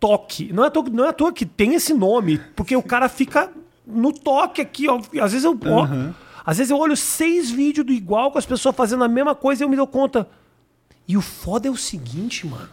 [0.00, 0.52] toque.
[0.52, 3.08] Não é, à toa, não é à toa que tem esse nome, porque o cara
[3.08, 3.50] fica
[3.86, 4.98] no toque aqui, ó.
[5.20, 5.58] Às vezes eu.
[5.66, 5.86] ó,
[6.44, 9.62] às vezes eu olho seis vídeos do igual com as pessoas fazendo a mesma coisa
[9.62, 10.28] e eu me dou conta.
[11.06, 12.68] E o foda é o seguinte, mano.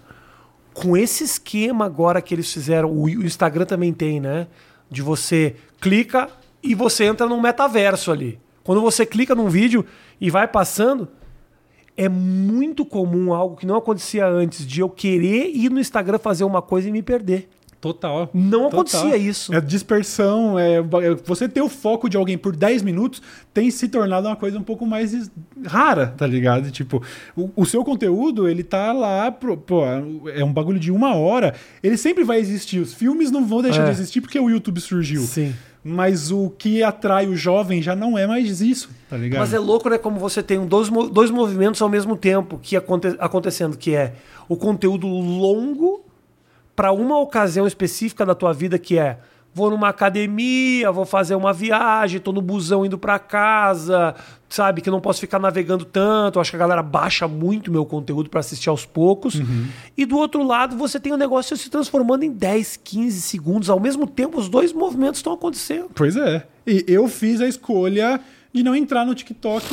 [0.74, 4.48] Com esse esquema agora que eles fizeram, o o Instagram também tem, né?
[4.90, 6.30] De você clica
[6.64, 8.40] e você entra num metaverso ali.
[8.64, 9.86] Quando você clica num vídeo
[10.20, 11.08] e vai passando,
[11.98, 16.44] é muito comum algo que não acontecia antes de eu querer ir no Instagram fazer
[16.44, 17.50] uma coisa e me perder.
[17.80, 18.30] Total.
[18.32, 18.80] Não Total.
[18.82, 19.52] acontecia isso.
[19.52, 20.82] É dispersão, é, é-
[21.26, 24.62] você ter o foco de alguém por 10 minutos tem se tornado uma coisa um
[24.64, 25.32] pouco mais
[25.66, 26.70] rara, tá ligado?
[26.70, 27.02] Tipo,
[27.36, 29.82] o, o seu conteúdo, ele tá lá, pro- pô,
[30.32, 32.78] é um bagulho de uma hora, ele sempre vai existir.
[32.80, 33.86] Os filmes não vão deixar É.
[33.86, 35.22] de existir porque o YouTube surgiu.
[35.22, 35.52] Sim.
[35.84, 39.40] Mas o que atrai o jovem já não é mais isso, tá ligado?
[39.40, 39.98] Mas é louco, né?
[39.98, 44.14] Como você tem dois, dois movimentos ao mesmo tempo que aconte- acontecendo, que é
[44.48, 46.06] o conteúdo longo
[46.76, 49.18] para uma ocasião específica da tua vida, que é
[49.54, 54.16] vou numa academia, vou fazer uma viagem, tô no busão indo para casa,
[54.52, 54.82] sabe?
[54.82, 56.40] Que não posso ficar navegando tanto.
[56.40, 59.36] Acho que a galera baixa muito meu conteúdo para assistir aos poucos.
[59.98, 63.70] E do outro lado, você tem o negócio se transformando em 10, 15 segundos.
[63.70, 65.90] Ao mesmo tempo, os dois movimentos estão acontecendo.
[65.96, 66.46] Pois é.
[66.68, 68.20] E eu fiz a escolha
[68.54, 69.66] de não entrar no TikTok,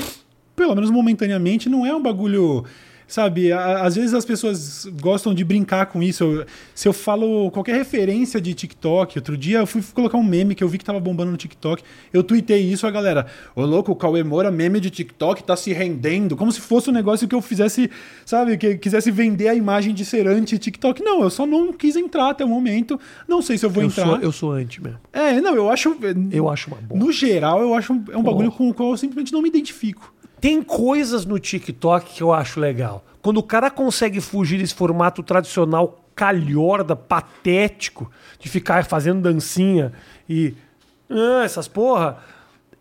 [0.55, 2.65] pelo menos momentaneamente, não é um bagulho.
[3.09, 6.23] Sabe, às vezes as pessoas gostam de brincar com isso.
[6.25, 10.55] Eu- se eu falo qualquer referência de TikTok, outro dia eu fui colocar um meme
[10.55, 11.83] que eu vi que tava bombando no TikTok.
[12.13, 15.73] Eu tuitei isso, a galera, ô louco, o Cauê Moura, meme de TikTok, tá se
[15.73, 16.37] rendendo.
[16.37, 17.91] Como se fosse um negócio que eu fizesse,
[18.27, 21.03] sabe, que quisesse vender a imagem de ser anti-TikTok.
[21.03, 23.01] Não, eu só não quis entrar até o momento.
[23.27, 24.05] Não sei se eu vou Eu entrar.
[24.05, 24.99] sou, eu sou anti mesmo.
[25.15, 25.97] É, não, eu acho.
[26.31, 27.01] Eu acho uma boa.
[27.01, 29.49] No geral, eu acho um- é um bagulho com o qual eu simplesmente não me
[29.49, 30.13] identifico.
[30.41, 33.05] Tem coisas no TikTok que eu acho legal.
[33.21, 39.93] Quando o cara consegue fugir desse formato tradicional calhorda, patético, de ficar fazendo dancinha
[40.29, 40.55] e.
[41.11, 42.19] ah, essas porra.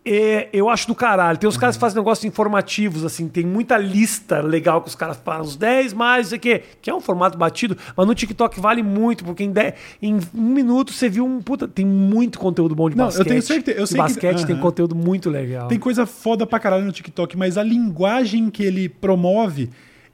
[0.09, 1.37] É, eu acho do caralho.
[1.37, 5.19] Tem os caras que fazem negócios informativos, assim, tem muita lista legal que os caras
[5.23, 8.59] falam, os 10 mais, sei o quê, que é um formato batido, mas no TikTok
[8.59, 11.41] vale muito, porque em, 10 em um minuto você viu um.
[11.41, 13.27] Puta, tem muito conteúdo bom de Não, eu basquete.
[13.27, 15.67] tenho certeza- eu sei que- basquete tem conteúdo muito legal.
[15.67, 19.69] Tem coisa foda pra caralho no TikTok, mas a linguagem que ele promove,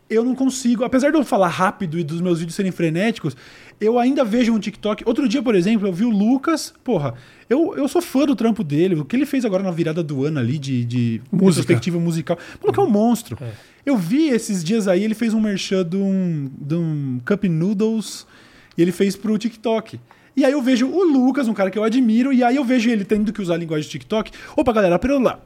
[0.10, 0.84] eu não consigo.
[0.84, 3.36] Apesar de eu falar rápido e dos meus vídeos serem frenéticos,
[3.80, 5.04] eu ainda vejo um TikTok.
[5.06, 6.74] Outro dia, por exemplo, eu vi o Lucas.
[6.84, 7.16] Porra,
[7.50, 8.96] eu, eu sou fã do trampo dele.
[8.96, 11.66] O que ele fez agora na virada do ano ali de, de Música.
[11.66, 12.38] perspectiva musical.
[12.38, 13.38] Que é um monstro.
[13.86, 18.26] Eu vi esses dias aí, ele fez um merchan de um, de um Cup Noodles
[18.78, 20.00] e ele fez pro TikTok.
[20.36, 22.90] E aí eu vejo o Lucas, um cara que eu admiro, e aí eu vejo
[22.90, 24.32] ele tendo que usar a linguagem do TikTok.
[24.58, 25.40] Opa, galera, pera lá.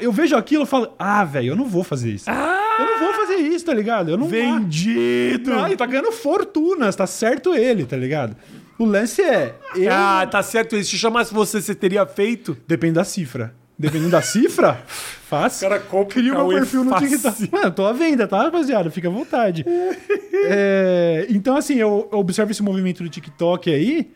[0.00, 2.28] Eu vejo aquilo e falo, ah, velho, eu não vou fazer isso.
[2.28, 4.10] Eu não vou fazer isso, tá ligado?
[4.10, 5.52] Eu não Vendido!
[5.52, 8.36] Ah, ele tá ganhando fortunas, tá certo ele, tá ligado?
[8.78, 9.54] O lance é.
[9.74, 9.92] Eu...
[9.92, 10.90] Ah, tá certo isso.
[10.90, 12.56] Se chamasse você, você teria feito?
[12.66, 13.54] Depende da cifra.
[13.78, 14.82] Dependendo da cifra,
[15.28, 15.66] fácil.
[15.66, 16.98] O cara compra Cria o meu perfil no.
[16.98, 17.50] TikTok.
[17.52, 18.90] Mano, tô à venda, tá, rapaziada?
[18.90, 19.64] Fica à vontade.
[20.48, 24.12] É, então, assim, eu observo esse movimento do TikTok aí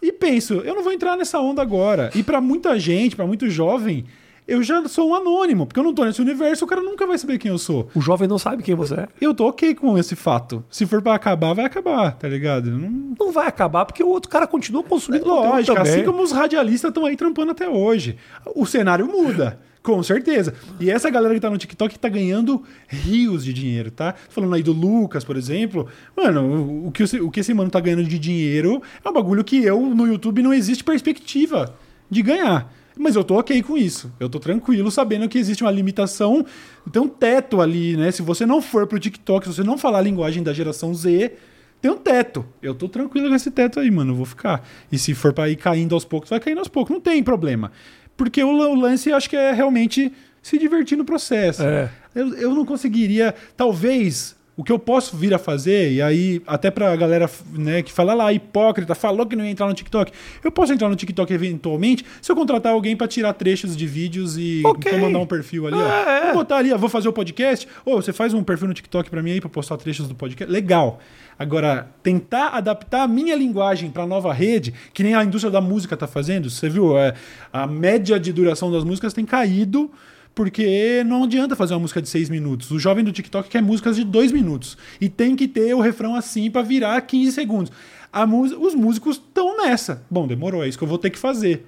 [0.00, 2.10] e penso, eu não vou entrar nessa onda agora.
[2.14, 4.04] E pra muita gente, pra muito jovem,
[4.52, 7.16] eu já sou um anônimo, porque eu não tô nesse universo, o cara nunca vai
[7.18, 7.88] saber quem eu sou.
[7.94, 9.08] O jovem não sabe quem você é.
[9.20, 10.64] Eu tô ok com esse fato.
[10.70, 12.70] Se for pra acabar, vai acabar, tá ligado?
[12.70, 15.92] Não, Não vai acabar porque o outro cara continua consumindo É Lógico, também.
[15.92, 18.16] assim como os radialistas estão aí trampando até hoje.
[18.54, 19.58] O cenário muda.
[19.82, 20.54] Com certeza.
[20.78, 24.14] E essa galera que tá no TikTok tá ganhando rios de dinheiro, tá?
[24.28, 25.88] Falando aí do Lucas, por exemplo.
[26.16, 29.64] Mano, o- que, o que esse mano tá ganhando de dinheiro é um bagulho que
[29.64, 31.74] eu, no YouTube, não existe perspectiva
[32.08, 32.72] de ganhar.
[32.96, 34.12] Mas eu tô ok com isso.
[34.20, 36.44] Eu tô tranquilo sabendo que existe uma limitação,
[36.90, 38.10] tem um teto ali, né?
[38.10, 41.32] Se você não for pro TikTok, se você não falar a linguagem da geração Z,
[41.80, 42.46] tem um teto.
[42.62, 44.12] Eu tô tranquilo com esse teto aí, mano.
[44.12, 44.66] Eu vou ficar.
[44.90, 46.92] E se for pra ir caindo aos poucos, vai caindo aos poucos.
[46.92, 47.72] Não tem problema.
[48.16, 51.62] Porque o, lance, acho que é realmente se divertir no processo.
[51.62, 51.90] É.
[52.14, 56.70] Eu, eu não conseguiria, talvez, o que eu posso vir a fazer, e aí, até
[56.70, 60.12] pra galera né, que fala lá, hipócrita, falou que não ia entrar no TikTok.
[60.44, 64.36] Eu posso entrar no TikTok eventualmente se eu contratar alguém pra tirar trechos de vídeos
[64.36, 64.92] e Ok.
[64.92, 65.88] comandar um perfil ali, ó.
[65.88, 66.24] É, é.
[66.26, 67.66] Vou botar ali, ó, vou fazer o podcast.
[67.84, 70.52] Ou você faz um perfil no TikTok pra mim aí pra postar trechos do podcast.
[70.52, 71.00] Legal.
[71.38, 75.96] Agora, tentar adaptar a minha linguagem pra nova rede, que nem a indústria da música
[75.96, 76.50] tá fazendo.
[76.50, 76.96] Você viu?
[76.98, 77.14] É,
[77.50, 79.90] a média de duração das músicas tem caído
[80.34, 82.70] porque não adianta fazer uma música de seis minutos.
[82.70, 84.76] O jovem do TikTok quer músicas de dois minutos.
[85.00, 87.72] E tem que ter o refrão assim pra virar 15 segundos.
[88.12, 90.02] A música- os músicos estão nessa.
[90.10, 91.66] Bom, demorou, é isso que eu vou ter que fazer.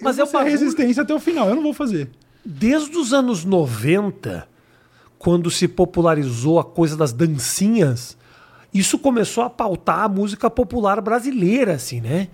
[0.00, 2.08] Mas eu é bagulho- resistência até o final, eu não vou fazer.
[2.44, 4.48] Desde os anos 90,
[5.18, 8.16] quando se popularizou a coisa das dancinhas,
[8.74, 12.28] isso começou a pautar a música popular brasileira, assim, né?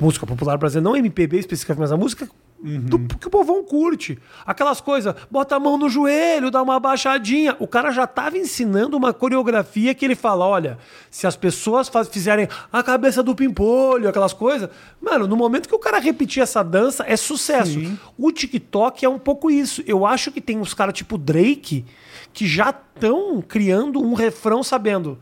[0.00, 2.28] Música popular brasileira, não MPB especificamente, mas a música
[2.60, 4.18] do que o povão curte.
[4.44, 7.54] Aquelas coisas, bota a mão no joelho, dá uma baixadinha.
[7.60, 10.76] O cara já estava ensinando uma coreografia que ele fala: olha,
[11.10, 14.68] se as pessoas faz- fizerem a cabeça do pimpolho, aquelas coisas.
[15.00, 17.72] Mano, no momento que o cara repetir essa dança, é sucesso.
[17.80, 17.98] Sim.
[18.18, 19.82] O TikTok é um pouco isso.
[19.86, 21.84] Eu acho que tem uns caras tipo Drake
[22.32, 25.18] que já estão criando um refrão sabendo.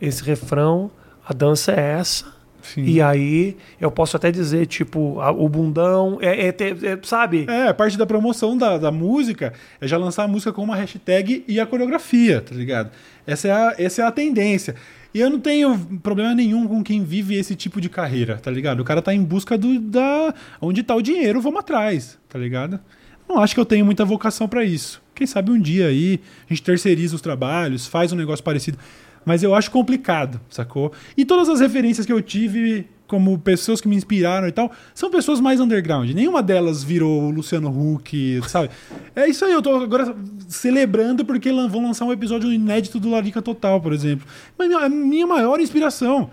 [0.00, 0.90] Esse refrão,
[1.26, 2.34] a dança é essa.
[2.64, 2.82] Sim.
[2.84, 7.44] E aí eu posso até dizer, tipo, a- o bundão, é, é é, sabe?
[7.48, 11.44] É, parte da promoção da, da música é já lançar a música com uma hashtag
[11.46, 12.90] e a coreografia, tá ligado?
[13.26, 14.74] Essa é a, essa é a tendência.
[15.12, 18.80] E eu não tenho problema nenhum com quem vive esse tipo de carreira, tá ligado?
[18.80, 20.34] O cara tá em busca do, da.
[20.60, 22.80] Onde tá o dinheiro, vamos atrás, tá ligado?
[23.28, 25.00] Não acho que eu tenho muita vocação pra isso.
[25.14, 28.76] Quem sabe um dia aí a gente terceiriza os trabalhos, faz um negócio parecido.
[29.24, 30.92] Mas eu acho complicado, sacou?
[31.16, 35.10] E todas as referências que eu tive, como pessoas que me inspiraram e tal, são
[35.10, 36.10] pessoas mais underground.
[36.10, 38.70] Nenhuma delas virou Luciano Huck, sabe?
[39.14, 40.14] É isso aí, eu tô agora
[40.48, 44.26] celebrando porque vão lançar um episódio inédito do Larica Total, por exemplo.
[44.58, 46.30] Mas a minha maior inspiração.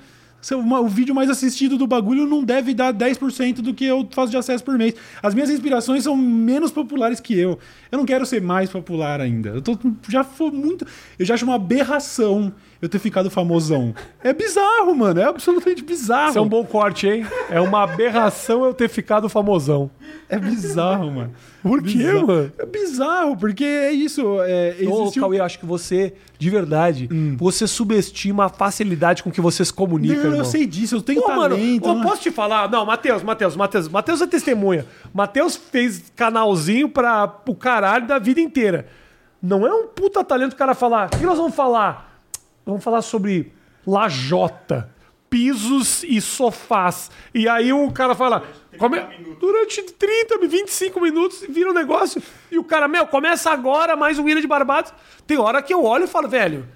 [0.49, 4.38] O vídeo mais assistido do bagulho não deve dar 10% do que eu faço de
[4.38, 4.95] acesso por mês.
[5.21, 7.60] As minhas inspirações são menos populares que eu.
[7.91, 9.49] Eu não quero ser mais popular ainda.
[9.49, 9.77] Eu tô,
[10.10, 10.84] já foi muito.
[11.19, 13.93] Eu já acho uma aberração eu ter ficado famosão.
[14.23, 15.19] É bizarro, mano.
[15.19, 16.29] É absolutamente bizarro.
[16.29, 17.25] Isso é um bom corte, hein?
[17.49, 19.91] É uma aberração eu ter ficado famosão.
[20.27, 21.31] É bizarro, mano.
[21.61, 22.27] Por quê, Bizarro.
[22.27, 22.51] mano?
[22.57, 24.21] É bizarro, porque é isso.
[24.41, 29.29] É, Ô, existe um- Cauê, acho que você, de verdade, você subestima a facilidade com
[29.31, 30.39] que você se comunica, Não, irmão.
[30.39, 31.87] eu sei disso, eu tenho Pô, mano, talento.
[31.87, 32.03] eu né?
[32.03, 32.67] posso te falar?
[32.71, 33.87] Não, Matheus, Matheus, Matheus.
[33.87, 34.85] Matheus é testemunha.
[35.13, 38.87] Matheus fez canalzinho pra o caralho da vida inteira.
[39.41, 41.09] Não é um puta talento o cara falar.
[41.13, 42.11] O que nós vamos falar?
[42.65, 43.52] Vamos falar sobre
[43.86, 44.89] lajota,
[45.30, 47.10] pisos e sofás.
[47.34, 48.43] E aí o cara fala.
[48.78, 49.00] come-
[49.39, 52.21] Durante 30, 25 minutos vira um negócio.
[52.52, 54.93] E o cara, meu, começa agora mais um Ilha de Barbados.
[55.26, 56.67] Tem hora que eu olho e falo, velho,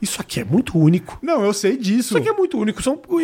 [0.00, 1.18] isso aqui é muito único.
[1.20, 2.10] Não, eu sei disso.
[2.10, 2.82] Isso aqui é muito único.
[2.82, 3.00] São...
[3.10, 3.18] Eu,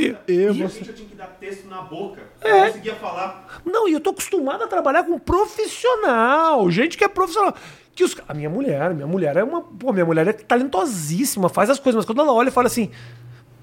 [0.55, 2.21] E você- eu tinha que dar texto na boca.
[2.43, 2.51] É.
[2.51, 3.61] Eu não conseguia falar.
[3.65, 7.55] Não, e eu tô acostumado a trabalhar com profissional, gente que é profissional.
[7.95, 8.17] Que os...
[8.29, 9.61] A minha mulher, minha mulher é uma.
[9.63, 12.91] Pô, minha mulher é talentosíssima, faz as coisas, mas quando ela olha e fala assim.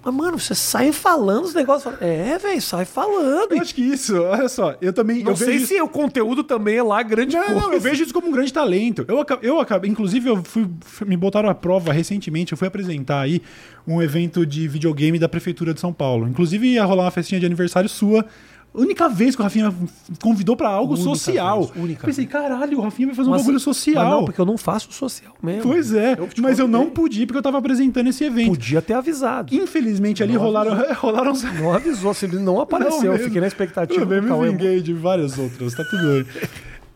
[0.04, 1.94] Mas, mano, você sai falando os negócios.
[2.02, 3.52] É, velho, sai falando.
[3.52, 5.24] eu acho que isso, olha só, eu também.
[5.24, 7.60] Não eu sei vejo se o conteúdo também é lá grande Não, coisa.
[7.62, 9.06] não, eu vejo isso como um grande talento.
[9.08, 12.52] Eu, eu acabei, inclusive, eu fui, fui- me botaram à prova recentemente.
[12.52, 13.44] Eu fui apresentar aí
[13.86, 16.28] um evento de videogame da Prefeitura de São Paulo.
[16.28, 18.26] Inclusive, ia rolar uma festinha de aniversário sua.
[18.74, 19.74] Única vez que o Rafinha
[20.22, 21.64] convidou pra algo Única social.
[21.64, 24.10] vez, única Pensei, caralho, o Rafinha vai fazer um Mas- bagulho Mas social.
[24.10, 25.64] não, porque eu não faço social mesmo.
[25.64, 28.48] Pois é, Eu mas eu não pude porque eu tava apresentando esse evento.
[28.52, 29.54] Podia ter avisado.
[29.54, 33.04] Infelizmente, ali Não rolaram, rolaram Não avisou, você não apareceu.
[33.04, 36.26] Não, eu fiquei na expectativa bem, do me vinguei de várias outras, tá tudo bem.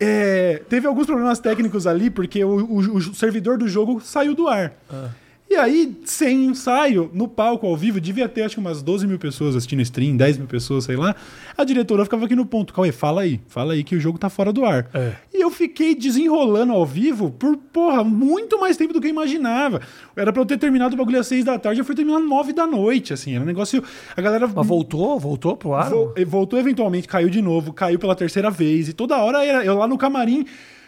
[0.00, 4.48] É, teve alguns problemas técnicos ali, porque o, o- o servidor do jogo saiu do
[4.48, 4.72] ar.
[4.90, 5.08] Ah.
[5.48, 9.18] E aí, sem ensaio, no palco ao vivo, devia ter acho que umas 12 mil
[9.18, 11.14] pessoas assistindo stream, 10 mil pessoas, sei lá.
[11.56, 12.74] A diretora ficava aqui no ponto.
[12.74, 14.88] Cauê, fala aí, fala aí que o jogo tá fora do ar.
[14.92, 15.12] É.
[15.32, 19.80] E eu fiquei desenrolando ao vivo por, porra, muito mais tempo do que eu imaginava.
[20.16, 22.28] Era pra eu ter terminado o bagulho às 6 da tarde, eu fui terminar às
[22.28, 23.34] 9 da noite, assim.
[23.34, 23.82] Era um negócio.
[24.16, 24.48] A galera.
[24.52, 25.18] Mas voltou?
[25.18, 25.88] Voltou pro ar?
[25.90, 28.88] Vol- voltou eventualmente, caiu de novo, caiu pela terceira vez.
[28.88, 30.44] E toda hora era eu lá no camarim,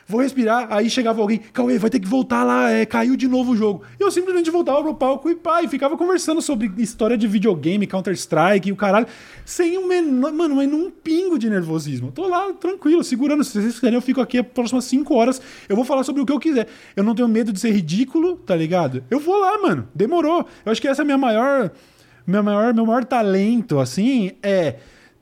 [0.08, 0.66] vou respirar.
[0.70, 3.82] Aí chegava alguém, Cauê, vai ter que voltar lá, é, caiu de novo o jogo.
[4.00, 7.86] E eu simplesmente voltava pro palco e pá, e ficava conversando sobre história de videogame,
[7.86, 9.06] Counter-Strike e o caralho,
[9.44, 12.10] sem um menor, mano, mas num pingo de nervosismo.
[12.10, 13.44] Tô lá tranquilo, segurando.
[13.44, 15.40] Se vocês quiserem, eu fico aqui as próximas cinco horas.
[15.68, 16.66] Eu vou falar sobre o que eu quiser.
[16.96, 19.04] Eu não tenho medo de ser ridículo, tá ligado?
[19.10, 19.88] Eu vou lá, mano.
[19.94, 20.46] Demorou.
[20.64, 21.70] Eu acho que essa é a minha maior
[22.28, 24.74] meu maior, meu maior talento, assim, é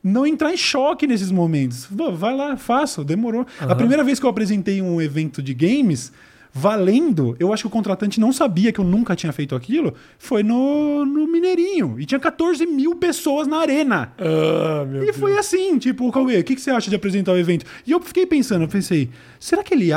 [0.07, 1.87] não entrar em choque nesses momentos.
[1.89, 3.45] Vai lá, faça, demorou.
[3.59, 6.11] A primeira vez que eu apresentei um evento de games,
[6.53, 10.41] valendo, eu acho que o contratante não sabia que eu nunca tinha feito aquilo, foi
[10.41, 11.99] no, no Mineirinho.
[11.99, 14.13] E tinha 14 mil pessoas na arena.
[14.17, 17.37] Ah, meu E foi assim, tipo, Cauê, o que, que você acha de apresentar o
[17.37, 17.65] evento?
[17.85, 19.89] E eu fiquei pensando, eu pensei, será que ele...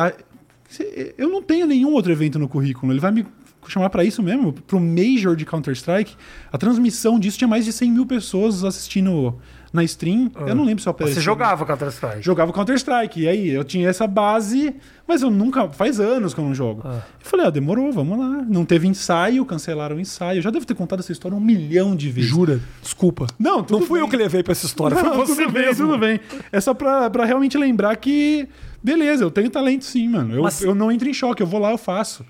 [1.19, 3.27] Eu não tenho nenhum outro evento no currículo, ele vai me
[3.73, 4.53] chamar pra isso mesmo?
[4.53, 6.15] Pro Major de Counter-Strike?
[6.53, 9.37] A transmissão disso tinha mais de 100 mil pessoas assistindo
[9.73, 10.33] na stream.
[10.47, 11.15] Eu não lembro se eu apareci.
[11.15, 12.23] Você jogava Counter-Strike?
[12.23, 13.21] Jogava Counter-Strike.
[13.21, 14.75] E aí, eu tinha essa base,
[15.07, 15.69] mas eu nunca.
[15.69, 16.83] Faz anos que eu não jogo.
[16.85, 18.45] Eu falei, ah, demorou, vamos lá.
[18.49, 20.39] Não teve ensaio, cancelaram o ensaio.
[20.39, 22.31] Eu já devo ter contado essa história um milhão de vezes.
[22.31, 22.61] Jura?
[22.83, 23.27] Desculpa.
[23.39, 24.07] Não, Não fui bem.
[24.07, 25.87] eu que levei pra essa história, Não, foi você tudo bem, mesmo.
[25.87, 26.19] tudo bem.
[26.51, 28.49] É só pra, pra realmente lembrar que,
[28.83, 30.35] beleza, eu tenho talento sim, mano.
[30.35, 32.27] Eu, Mas- eu não entro em choque, eu vou lá, eu faço.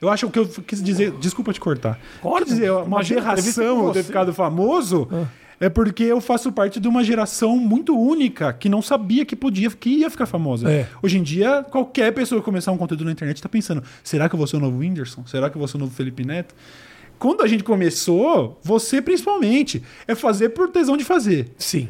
[0.00, 1.12] Eu acho que eu quis dizer.
[1.12, 1.98] Desculpa te cortar.
[2.20, 2.44] Corta.
[2.44, 5.08] Quis dizer, uma aberração ter ficado famoso.
[5.58, 9.70] É porque eu faço parte de uma geração muito única que não sabia que podia,
[9.70, 10.70] que ia ficar famosa.
[10.70, 10.86] É.
[11.02, 14.34] Hoje em dia, qualquer pessoa que começar um conteúdo na internet tá pensando: será que
[14.34, 15.26] eu vou ser o novo Whindersson?
[15.26, 16.54] Será que eu vou ser o novo Felipe Neto?
[17.18, 21.50] Quando a gente começou, você principalmente, é fazer por tesão de fazer.
[21.56, 21.88] Sim.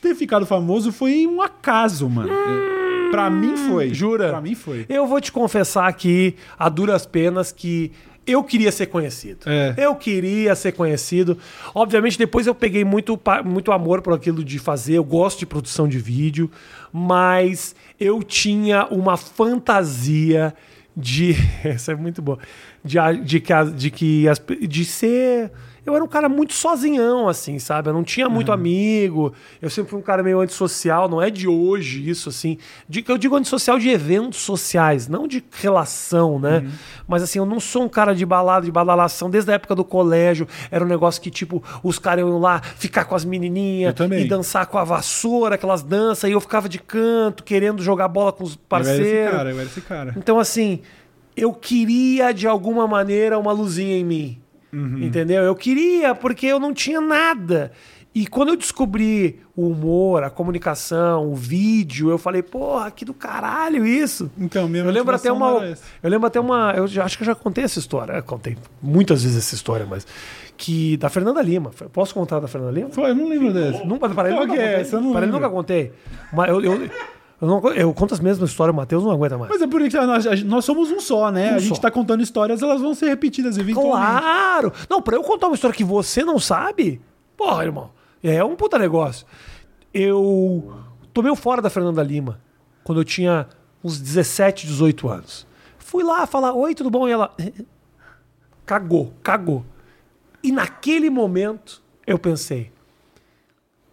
[0.00, 2.32] Ter ficado famoso foi um acaso, mano.
[2.32, 2.81] É,
[3.12, 3.92] Pra mim foi.
[3.92, 4.30] Jura?
[4.30, 4.86] Pra mim foi.
[4.88, 7.92] Eu vou te confessar aqui, a duras penas, que
[8.26, 9.40] eu queria ser conhecido.
[9.46, 9.74] É.
[9.76, 11.36] Eu queria ser conhecido.
[11.74, 14.94] Obviamente, depois eu peguei muito, muito amor por aquilo de fazer.
[14.94, 16.50] Eu gosto de produção de vídeo,
[16.92, 20.54] mas eu tinha uma fantasia
[20.96, 21.34] de.
[21.64, 22.38] Essa é muito boa.
[22.84, 23.42] De, de
[23.76, 25.50] de, que as, de ser.
[25.84, 27.88] Eu era um cara muito sozinhão, assim, sabe?
[27.88, 29.32] Eu não tinha muito amigo.
[29.60, 31.08] Eu sempre fui um cara meio antissocial.
[31.08, 32.56] Não é de hoje isso, assim.
[32.88, 36.60] De, eu digo antissocial de eventos sociais, não de relação, né?
[37.08, 39.28] Mas, assim, eu não sou um cara de balada, de badalação.
[39.28, 43.04] Desde a época do colégio, era um negócio que, tipo, os caras iam lá ficar
[43.04, 46.30] com as menininhas e dançar com a vassoura, aquelas danças.
[46.30, 49.32] E eu ficava de canto, querendo jogar bola com os Eu era esse parceiros.
[49.32, 50.14] cara, eu era esse cara.
[50.16, 50.80] Então, assim,
[51.36, 54.41] eu queria de alguma maneira uma luzinha em mim.
[54.72, 55.42] Entendeu?
[55.42, 57.72] Eu queria, porque eu não tinha nada.
[58.14, 63.14] E quando eu descobri o humor, a comunicação, o vídeo, eu falei, porra, que do
[63.14, 64.30] caralho isso.
[64.36, 65.74] Então, minha Eu lembro até uma.
[66.02, 66.74] Eu lembro até uma.
[66.76, 68.12] Eu já, acho que eu já contei essa história.
[68.12, 70.06] Eu contei muitas vezes essa história, mas.
[70.58, 70.98] Que.
[70.98, 71.70] Da Fernanda Lima.
[71.90, 72.90] Posso contar da Fernanda Lima?
[72.90, 73.82] Foi, eu não lembro dessa.
[73.82, 75.00] Nunca, para ele nunca é contei.
[75.00, 75.92] não Para ele nunca contei.
[76.30, 76.90] Mas eu, eu,
[77.42, 79.50] eu, não, eu conto as mesmas histórias, o Matheus não aguenta mais.
[79.50, 81.52] Mas é porque nós, a gente- nós somos um só, né?
[81.52, 81.82] Um a gente só.
[81.82, 84.20] tá contando histórias, elas vão ser repetidas eventualmente.
[84.22, 84.72] Claro!
[84.88, 87.00] Não, pra eu contar uma história que você não sabe,
[87.36, 87.90] porra, irmão,
[88.22, 89.26] é um puta negócio.
[89.92, 90.72] Eu
[91.12, 92.40] tomei o fora da Fernanda Lima
[92.84, 93.46] quando eu tinha
[93.84, 95.46] uns 17, 18 anos.
[95.78, 97.06] Fui lá falar, oi, tudo bom?
[97.08, 97.34] E ela.
[98.64, 99.64] Cagou, cagou.
[100.42, 102.70] E naquele momento eu pensei,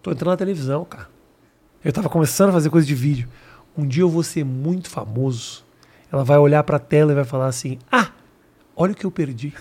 [0.02, 1.09] tô entrando na televisão, cara.
[1.84, 3.28] Eu tava começando a fazer coisa de vídeo.
[3.78, 5.64] Um dia eu vou ser muito famoso.
[6.12, 8.10] Ela vai olhar pra tela e vai falar assim: Ah,
[8.76, 9.54] olha o que eu perdi.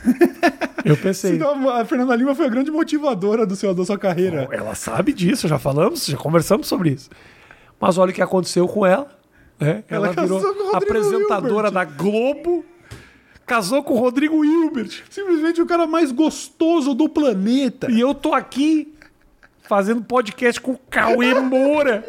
[0.85, 1.35] eu pensei.
[1.37, 4.49] Então, a Fernanda Lima foi a grande motivadora do seu, da sua carreira.
[4.51, 7.11] Ela sabe disso, já falamos, já conversamos sobre isso.
[7.81, 9.07] Mas olha o que aconteceu com ela.
[9.61, 9.85] né?
[9.89, 11.73] Ela, Ela virou casou com o Rodrigo apresentadora Hilbert.
[11.73, 12.65] da Globo,
[13.47, 15.03] casou com o Rodrigo Hilbert.
[15.11, 17.89] Simplesmente o cara mais gostoso do planeta.
[17.91, 18.93] E eu tô aqui
[19.69, 22.05] fazendo podcast com o Cauê Moura.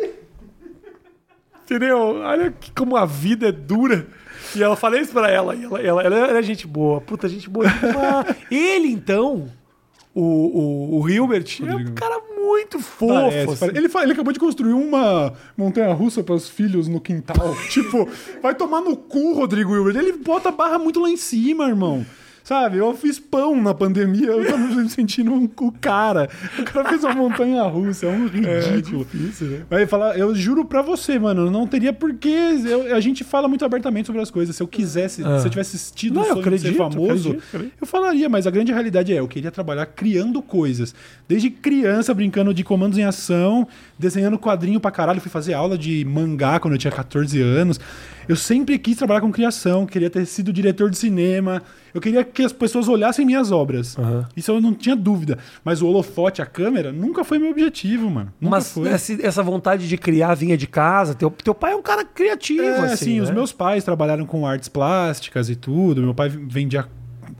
[1.63, 1.97] Entendeu?
[1.97, 4.07] Olha que, como a vida é dura.
[4.55, 5.55] E ela falei isso pra ela.
[5.55, 6.99] E ela, ela, ela é gente boa.
[7.01, 7.67] Puta, gente boa.
[8.49, 9.47] Ele, então,
[10.15, 13.13] o, o, o Hilbert, é um cara muito fofo.
[13.13, 13.77] Parece, assim.
[13.77, 17.55] Ele, ele acabou de construir uma montanha russa para os filhos no quintal.
[17.69, 18.09] tipo,
[18.41, 19.97] vai tomar no cu, Rodrigo Hilbert.
[19.97, 22.05] Ele bota a barra muito lá em cima, irmão.
[22.49, 26.27] Sabe, eu fiz pão na pandemia, eu tava me sentindo um cu cara.
[26.57, 29.05] O cara fez uma montanha russa, é um ridículo.
[29.13, 29.61] né?
[29.69, 32.55] Vai falar, eu juro pra você, mano, não teria porquê.
[32.65, 34.55] Eu- a gente fala muito abertamente sobre as coisas.
[34.55, 37.43] Se eu quisesse, se eu tivesse assistido Não, eu sonho de ser acredito, famoso, acredito,
[37.53, 37.73] acredito.
[37.81, 40.95] eu falaria, mas a grande realidade é, eu queria trabalhar criando coisas.
[41.27, 43.67] Desde criança, brincando de comandos em ação,
[43.99, 47.79] desenhando quadrinho pra caralho, fui fazer aula de mangá quando eu tinha 14 anos.
[48.27, 51.63] Eu sempre quis trabalhar com criação, queria ter sido diretor de cinema.
[51.91, 53.97] Eu queria que as pessoas olhassem minhas obras.
[54.35, 55.37] Isso eu não tinha dúvida.
[55.63, 58.31] Mas o holofote, a câmera, nunca foi meu objetivo, mano.
[58.39, 58.87] Nunca Mas foi.
[58.89, 61.13] essa, vontade de criar vinha de casa.
[61.13, 62.93] Teu, teu pai é um cara criativo, É, assim.
[62.93, 63.35] assim, os né?
[63.35, 66.01] meus pais trabalharam com artes plásticas e tudo.
[66.01, 66.87] Meu pai vendia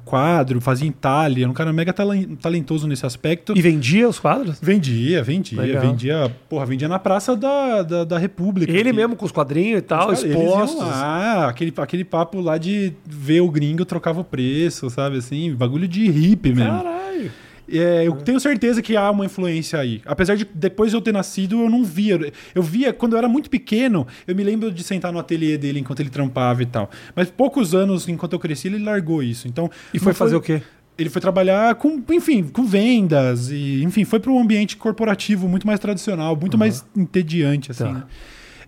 [0.09, 3.53] quadro, fazia entalhe, era um cara mega talen- talentoso nesse aspecto.
[3.57, 4.57] E vendia os quadros?
[4.61, 5.81] Vendia, vendia, Legal.
[5.81, 8.71] vendia, porra, vendia na Praça da, da, da República.
[8.71, 10.79] Ele E- mesmo com os quadrinhos e tal, Os expostos.
[10.85, 15.53] lá, aquele, aquele papo lá de ver o gringo trocava o preço, sabe assim?
[15.53, 16.71] Bagulho de hippie mesmo.
[16.71, 17.31] Caralho.
[17.71, 20.01] É, eu tenho certeza que há uma influência aí.
[20.05, 22.31] Apesar de depois de eu ter nascido, eu não via.
[22.53, 25.79] Eu via quando eu era muito pequeno, eu me lembro de sentar no ateliê dele
[25.79, 26.89] enquanto ele trampava e tal.
[27.15, 29.47] Mas poucos anos, enquanto eu cresci, ele largou isso.
[29.47, 30.61] Então, E foi fazer o quê?
[30.97, 35.65] Ele foi trabalhar com, enfim, com vendas e, enfim, foi para um ambiente corporativo muito
[35.65, 37.85] mais tradicional, muito mais entediante, assim.
[37.85, 37.91] Tá.
[37.93, 38.03] né?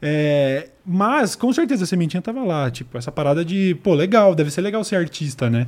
[0.01, 2.71] É, mas, com certeza, a sementinha tava lá.
[2.71, 5.67] Tipo, essa parada de, pô, legal, deve ser legal ser artista, né?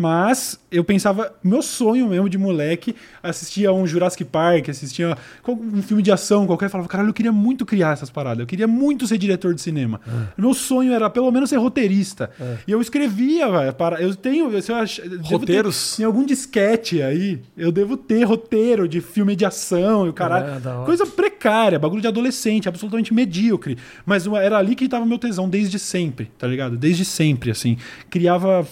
[0.00, 6.04] Mas eu pensava, meu sonho mesmo de moleque, assistia um Jurassic Park, assistia um filme
[6.04, 9.08] de ação qualquer, eu falava, caralho, eu queria muito criar essas paradas, eu queria muito
[9.08, 10.00] ser diretor de cinema.
[10.36, 12.30] Meu sonho era pelo menos ser roteirista.
[12.64, 15.98] E eu escrevia, velho, para, eu tenho, se eu ach, devo ter- Roteiros?
[15.98, 20.46] em algum disquete aí, eu devo ter roteiro de filme de ação e o caralho.
[20.64, 23.76] É, coisa precária, bagulho de adolescente, absolutamente medíocre.
[24.06, 26.76] Mas era ali que tava meu tesão desde sempre, tá ligado?
[26.76, 27.76] Desde sempre, assim.
[28.08, 28.64] Criava.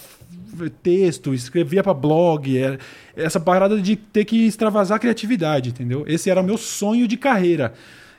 [0.82, 2.78] Texto, escrevia pra blog, era-
[3.16, 6.04] essa parada de ter que extravasar a criatividade, entendeu?
[6.06, 7.72] Esse era o meu sonho de carreira.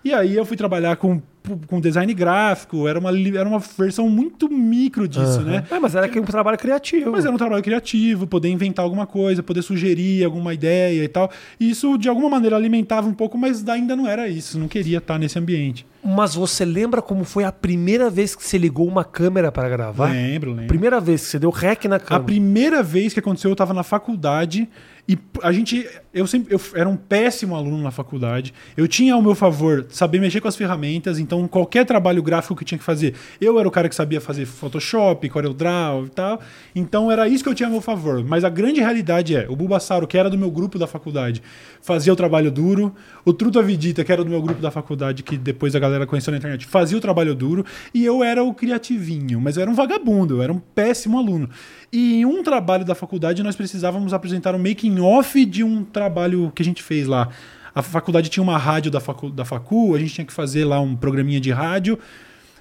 [0.06, 1.22] E aí eu fui trabalhar com,
[1.66, 5.66] com design gráfico, era uma, era uma versão muito micro disso, né?
[5.70, 7.12] É, mas era que um trabalho criativo.
[7.12, 11.30] Mas era um trabalho criativo, poder inventar alguma coisa, poder sugerir alguma ideia e tal.
[11.60, 14.58] E isso, de alguma maneira, alimentava um pouco, mas ainda não era isso.
[14.58, 15.86] Não queria estar nesse ambiente.
[16.08, 20.10] Mas você lembra como foi a primeira vez que você ligou uma câmera para gravar?
[20.12, 20.68] Lembro, lembro.
[20.68, 22.24] Primeira vez que você deu rec na A câmera.
[22.24, 24.70] primeira vez que aconteceu, eu estava na faculdade
[25.10, 25.88] e a gente.
[26.14, 26.54] Eu sempre.
[26.54, 28.54] Eu era um péssimo aluno na faculdade.
[28.76, 32.66] Eu tinha ao meu favor saber mexer com as ferramentas, então qualquer trabalho gráfico que
[32.66, 36.42] tinha que fazer, eu era o cara que sabia fazer Photoshop, CorelDRAW e tal.
[36.76, 38.22] Então era isso que eu tinha a meu favor.
[38.26, 41.42] Mas a grande realidade é: o Bulbasauro, que era do meu grupo da faculdade,
[41.82, 42.94] fazia o trabalho duro.
[43.24, 46.32] O Truta Vidita, que era do meu grupo da faculdade, que depois a galera conheceu
[46.32, 47.66] na internet, fazia o trabalho duro.
[47.94, 51.50] E eu era o criativinho, mas eu era um vagabundo, eu era um péssimo aluno.
[51.92, 56.52] E em um trabalho da faculdade nós precisávamos apresentar um making off de um trabalho
[56.54, 57.30] que a gente fez lá.
[57.74, 60.80] A faculdade tinha uma rádio da facu, da facu, a gente tinha que fazer lá
[60.80, 61.98] um programinha de rádio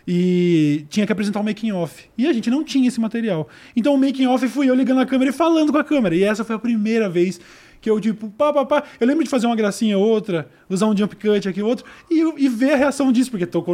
[0.06, 2.04] e tinha que apresentar um making off.
[2.16, 3.48] E a gente não tinha esse material.
[3.74, 6.14] Então o making off fui eu ligando a câmera e falando com a câmera.
[6.14, 7.40] E essa foi a primeira vez
[7.86, 8.82] que eu, tipo, pá, pá, pá.
[8.98, 12.44] Eu lembro de fazer uma gracinha ou outra, usar um jump cut aqui outro, e,
[12.44, 13.64] e ver a reação disso, porque tô,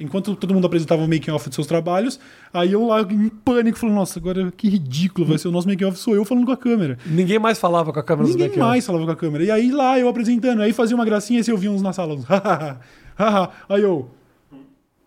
[0.00, 2.18] enquanto todo mundo apresentava o making off dos seus trabalhos,
[2.52, 5.84] aí eu lá em pânico falando, nossa, agora que ridículo, vai ser o nosso making
[5.84, 6.98] off, sou eu falando com a câmera.
[7.06, 8.68] Ninguém mais falava com a câmera dos Ninguém making-off.
[8.70, 9.44] mais falava com a câmera.
[9.44, 12.14] E aí lá eu apresentando, aí fazia uma gracinha e você ouvia uns na sala.
[12.14, 12.24] uns,
[13.16, 13.50] hahaha.
[13.68, 14.10] aí eu.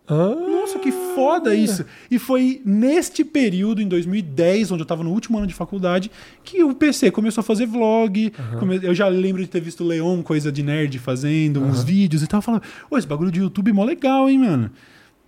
[0.06, 1.84] Ah, Nossa, que foda isso!
[2.10, 6.10] E foi neste período, em 2010, onde eu tava no último ano de faculdade,
[6.42, 8.30] que o PC começou a fazer vlog.
[8.58, 12.22] come- Eu já lembro de ter visto o Leon, coisa de nerd, fazendo uns vídeos
[12.22, 12.42] e tal.
[12.42, 14.70] Falando, ô, esse bagulho de YouTube é mó legal, hein, mano?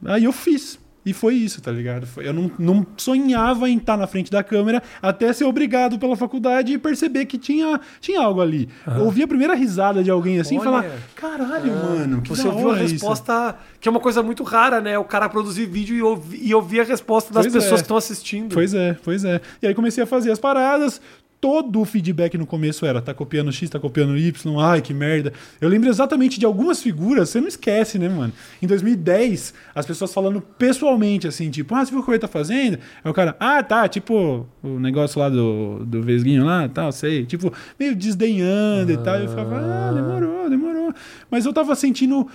[0.05, 0.79] Aí eu fiz.
[1.07, 2.05] E foi isso, tá ligado?
[2.05, 6.17] Foi- eu não, não sonhava em estar na frente da câmera até ser obrigado pela
[6.17, 8.69] faculdade e perceber que tinha, tinha algo ali.
[8.99, 10.85] Ouvir a primeira risada de alguém assim e falar:
[11.15, 14.81] caralho, mano, que Você ouviu a hora isso." resposta, que é uma coisa muito rara,
[14.81, 14.99] né?
[14.99, 17.77] O cara produzir vídeo e ouvir, e ouvir a resposta das Pois pessoas é.
[17.77, 18.53] que estão assistindo.
[18.55, 19.41] Pois é, pois é.
[19.63, 21.01] E aí comecei a fazer as paradas.
[21.41, 25.33] Todo o feedback no começo era: tá copiando X, tá copiando Y, ai que merda.
[25.61, 28.33] Eu lembro exatamente de algumas figuras, você não esquece, né, mano?
[28.63, 32.29] Em 2010, as pessoas falando pessoalmente, assim, tipo, ah, você viu o que ele tá
[32.29, 32.79] fazendo?
[33.05, 37.27] Aí o cara, ah, tá, tipo, o negócio lá do, do Vesguinho lá, tal, sei.
[37.27, 39.17] Tipo, meio desdenhando e tal.
[39.17, 40.95] Eu ficava, ah, demorou, demorou.
[41.31, 42.27] Mas eu tava sentindo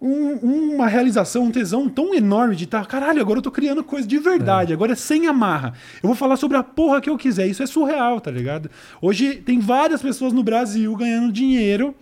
[0.00, 4.06] um- uma realização, um tesão tão enorme de estar, caralho, agora eu tô criando coisa
[4.06, 5.72] de verdade, agora é sem amarra.
[6.02, 7.46] Eu vou falar sobre a porra que eu quiser.
[7.46, 8.70] Isso é surreal, tá ligado?
[9.00, 11.94] Hoje tem várias pessoas no Brasil ganhando dinheiro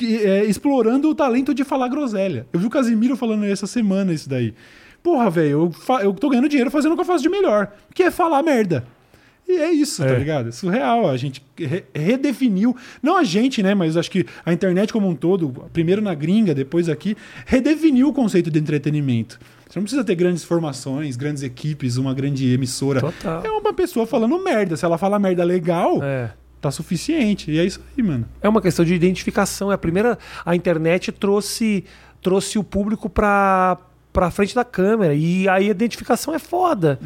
[0.00, 2.46] é, explorando o talento de falar groselha.
[2.52, 4.52] Eu vi o Casimiro falando essa semana isso daí.
[5.02, 8.02] Porra, velho, eu, eu tô ganhando dinheiro fazendo o que eu faço de melhor, que
[8.02, 8.84] é falar merda.
[9.48, 10.18] E é isso, tá É.
[10.18, 10.48] ligado?
[10.48, 11.08] É surreal.
[11.10, 13.74] A gente re- redefiniu, não a gente, né?
[13.74, 18.12] Mas acho que a internet como um todo, primeiro na gringa, depois aqui, redefiniu o
[18.12, 19.38] conceito de entretenimento.
[19.68, 23.00] Você não precisa ter grandes formações, grandes equipes, uma grande emissora.
[23.00, 23.42] Total.
[23.44, 24.76] É uma pessoa falando merda.
[24.76, 26.30] Se ela falar merda legal, É.
[26.60, 27.50] tá suficiente.
[27.50, 28.26] E é isso aí, mano.
[28.40, 29.70] É uma questão de identificação.
[29.70, 30.18] É a primeira.
[30.44, 31.84] A internet trouxe,
[32.20, 33.78] trouxe o público para
[34.12, 37.00] para frente da câmera e aí a identificação é foda.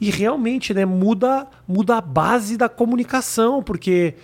[0.00, 4.14] E realmente, né, muda, muda a base da comunicação, porque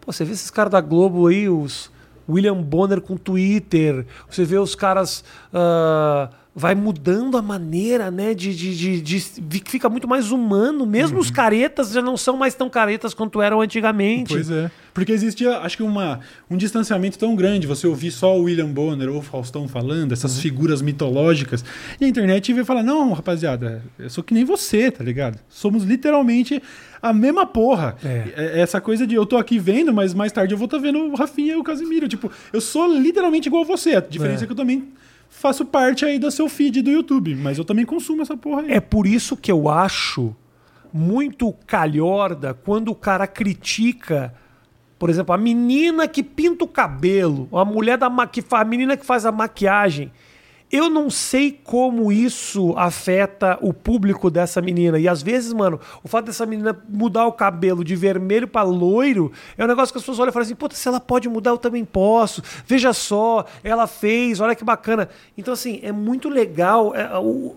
[0.00, 1.90] pô, você vê esses caras da Globo aí, os
[2.28, 8.54] William Bonner com Twitter, você vê os caras ah, vai mudando a maneira, né, de,
[8.54, 9.00] de, de,
[9.40, 13.40] de- fica muito mais humano, mesmo os caretas já não são mais tão caretas quanto
[13.40, 14.34] eram antigamente.
[14.34, 14.70] Pois é.
[14.92, 17.66] Porque existia, acho que, uma, um distanciamento tão grande.
[17.66, 21.64] Você ouvir só o William Bonner ou o Faustão falando, essas figuras mitológicas.
[21.98, 25.38] E a internet veio falar: não, rapaziada, eu sou que nem você, tá ligado?
[25.48, 26.62] Somos literalmente
[27.00, 27.96] a mesma porra.
[28.04, 28.24] É.
[28.36, 30.98] É- Essa coisa de eu tô aqui vendo, mas mais tarde eu vou estar vendo
[30.98, 32.06] o Rafinha e o Casimiro.
[32.06, 33.94] Tipo, eu sou literalmente igual a você.
[33.96, 34.44] A diferença É.
[34.44, 34.88] é, que eu também
[35.42, 37.34] faço parte aí do seu feed do YouTube.
[37.34, 38.72] Mas eu também consumo essa porra aí.
[38.72, 40.34] É por isso que eu acho
[40.92, 44.32] muito calhorda quando o cara critica,
[44.98, 48.64] por exemplo, a menina que pinta o cabelo, a mulher da ma- que fa- a
[48.64, 50.12] menina que faz a maquiagem.
[50.72, 54.98] Eu não sei como isso afeta o público dessa menina.
[54.98, 59.30] E às vezes, mano, o fato dessa menina mudar o cabelo de vermelho pra loiro
[59.58, 61.50] é um negócio que as pessoas olham e falam assim: puta, se ela pode mudar,
[61.50, 62.42] eu também posso.
[62.66, 65.10] Veja só, ela fez, olha que bacana.
[65.36, 66.94] Então, assim, é muito legal.
[66.96, 67.54] é, o-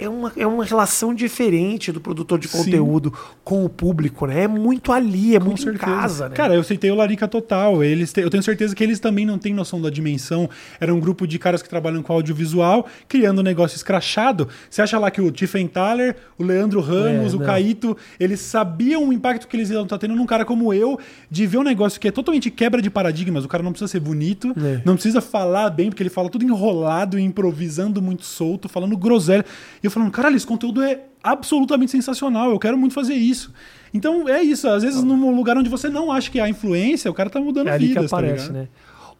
[0.00, 3.12] é uma, é uma relação diferente do produtor de conteúdo
[3.44, 4.44] com o público, né?
[4.44, 5.84] É muito ali, é Com muito certeza.
[5.84, 6.34] em casa, né?
[6.34, 7.82] Cara, eu citei o Larica Total.
[7.84, 10.48] Eles te- eu tenho certeza que eles também não têm noção da dimensão.
[10.80, 14.48] Era um grupo de caras que trabalham com audiovisual, criando um negócio escrachado.
[14.68, 17.40] Você acha lá que o Tiffenthaler, o Leandro Ramos, É, o.
[17.40, 20.98] Caíto, eles sabiam o impacto que eles iam estar tendo num cara como eu,
[21.30, 23.44] de ver um negócio que é totalmente quebra de paradigmas.
[23.44, 24.80] O cara não precisa ser bonito, É.
[24.84, 29.44] não precisa falar bem, porque ele fala tudo enrolado, improvisando muito solto, falando groselha.
[29.82, 33.52] E eu falando, caralho, esse conteúdo é absolutamente sensacional, eu quero muito fazer isso.
[33.92, 37.14] Então é isso, às vezes num lugar onde você não acha que há influência, o
[37.14, 38.50] cara tá mudando É ali que vidas, tá aparece?
[38.50, 38.52] Hum.
[38.54, 38.68] né?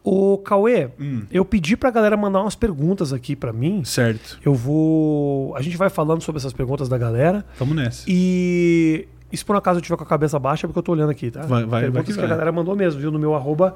[0.03, 0.89] Ô, Cauê,
[1.31, 3.83] eu pedi pra galera mandar umas perguntas aqui pra mim.
[3.83, 4.39] Certo.
[4.43, 5.55] Eu vou.
[5.55, 7.45] A gente vai falando sobre essas perguntas da galera.
[7.59, 8.05] Vamos nessa.
[8.07, 9.07] E.
[9.31, 10.91] E se por um acaso eu tiver com a cabeça baixa, é porque eu tô
[10.91, 11.41] olhando aqui, tá?
[11.41, 12.25] Vai- vai- vai Perguntas que que, vai.
[12.25, 13.11] a galera mandou mesmo, viu?
[13.11, 13.75] No meu arroba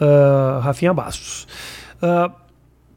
[0.00, 1.46] ah, Rafinha Bastos.
[2.02, 2.30] Ah,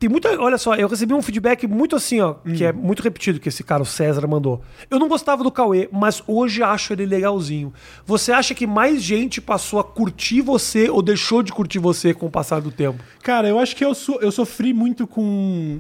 [0.04, 0.30] tem muita.
[0.42, 2.76] Olha só, eu recebi um feedback muito assim, ó, que é Hum.
[2.76, 4.62] muito repetido que esse cara, o César, mandou.
[4.90, 7.74] Eu não gostava do Cauê, mas hoje acho ele legalzinho.
[8.06, 12.26] Você acha que mais gente passou a curtir você ou deixou de curtir você com
[12.26, 13.02] o passar do tempo?
[13.22, 15.80] Cara, eu acho que eu, so- eu sofri muito com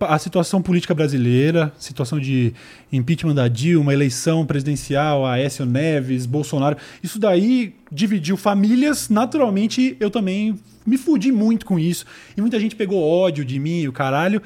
[0.00, 2.52] a situação política brasileira, situação de
[2.92, 6.76] impeachment da Dilma, eleição presidencial, Aécio Neves, Bolsonaro.
[7.02, 9.08] Isso daí dividiu famílias.
[9.08, 12.04] Naturalmente, eu também me fudi muito com isso.
[12.36, 14.42] E muita gente pegou ódio de mim, o caralho.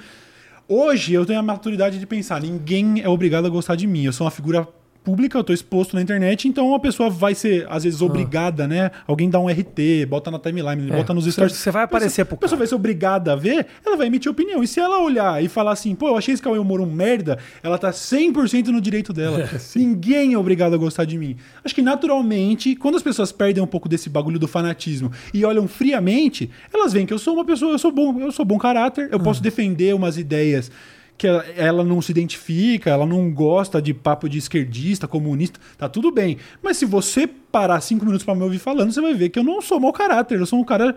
[0.68, 4.04] Hoje eu tenho a maturidade de pensar, ninguém é obrigado a gostar de mim.
[4.04, 4.68] Eu sou uma figura
[5.02, 8.90] pública, eu tô exposto na internet, então a pessoa vai ser, às vezes, obrigada, né?
[9.06, 11.56] Alguém dá um RT, bota na timeline, É, bota nos stories.
[11.56, 14.62] você vai aparecer pro A pessoa vai ser obrigada a ver, ela vai emitir opinião.
[14.62, 17.38] E se ela olhar e falar assim, pô, eu achei esse Cauê Moro um merda,
[17.62, 19.48] ela tá 100% no direito dela.
[19.74, 21.36] Ninguém é obrigado a gostar de mim.
[21.64, 25.66] Acho que naturalmente, quando as pessoas perdem um pouco desse bagulho do fanatismo e olham
[25.66, 29.08] friamente, elas veem que eu sou uma pessoa, eu sou bom, eu sou bom caráter,
[29.10, 30.70] eu posso defender umas ideias
[31.16, 36.10] que ela, não se identifica, ela não gosta de papo de esquerdista, comunista, tá tudo
[36.10, 36.38] bem.
[36.62, 39.44] Mas se você parar cinco minutos pra me ouvir falando, você vai ver que eu
[39.44, 40.96] não sou mau caráter, eu sou um cara.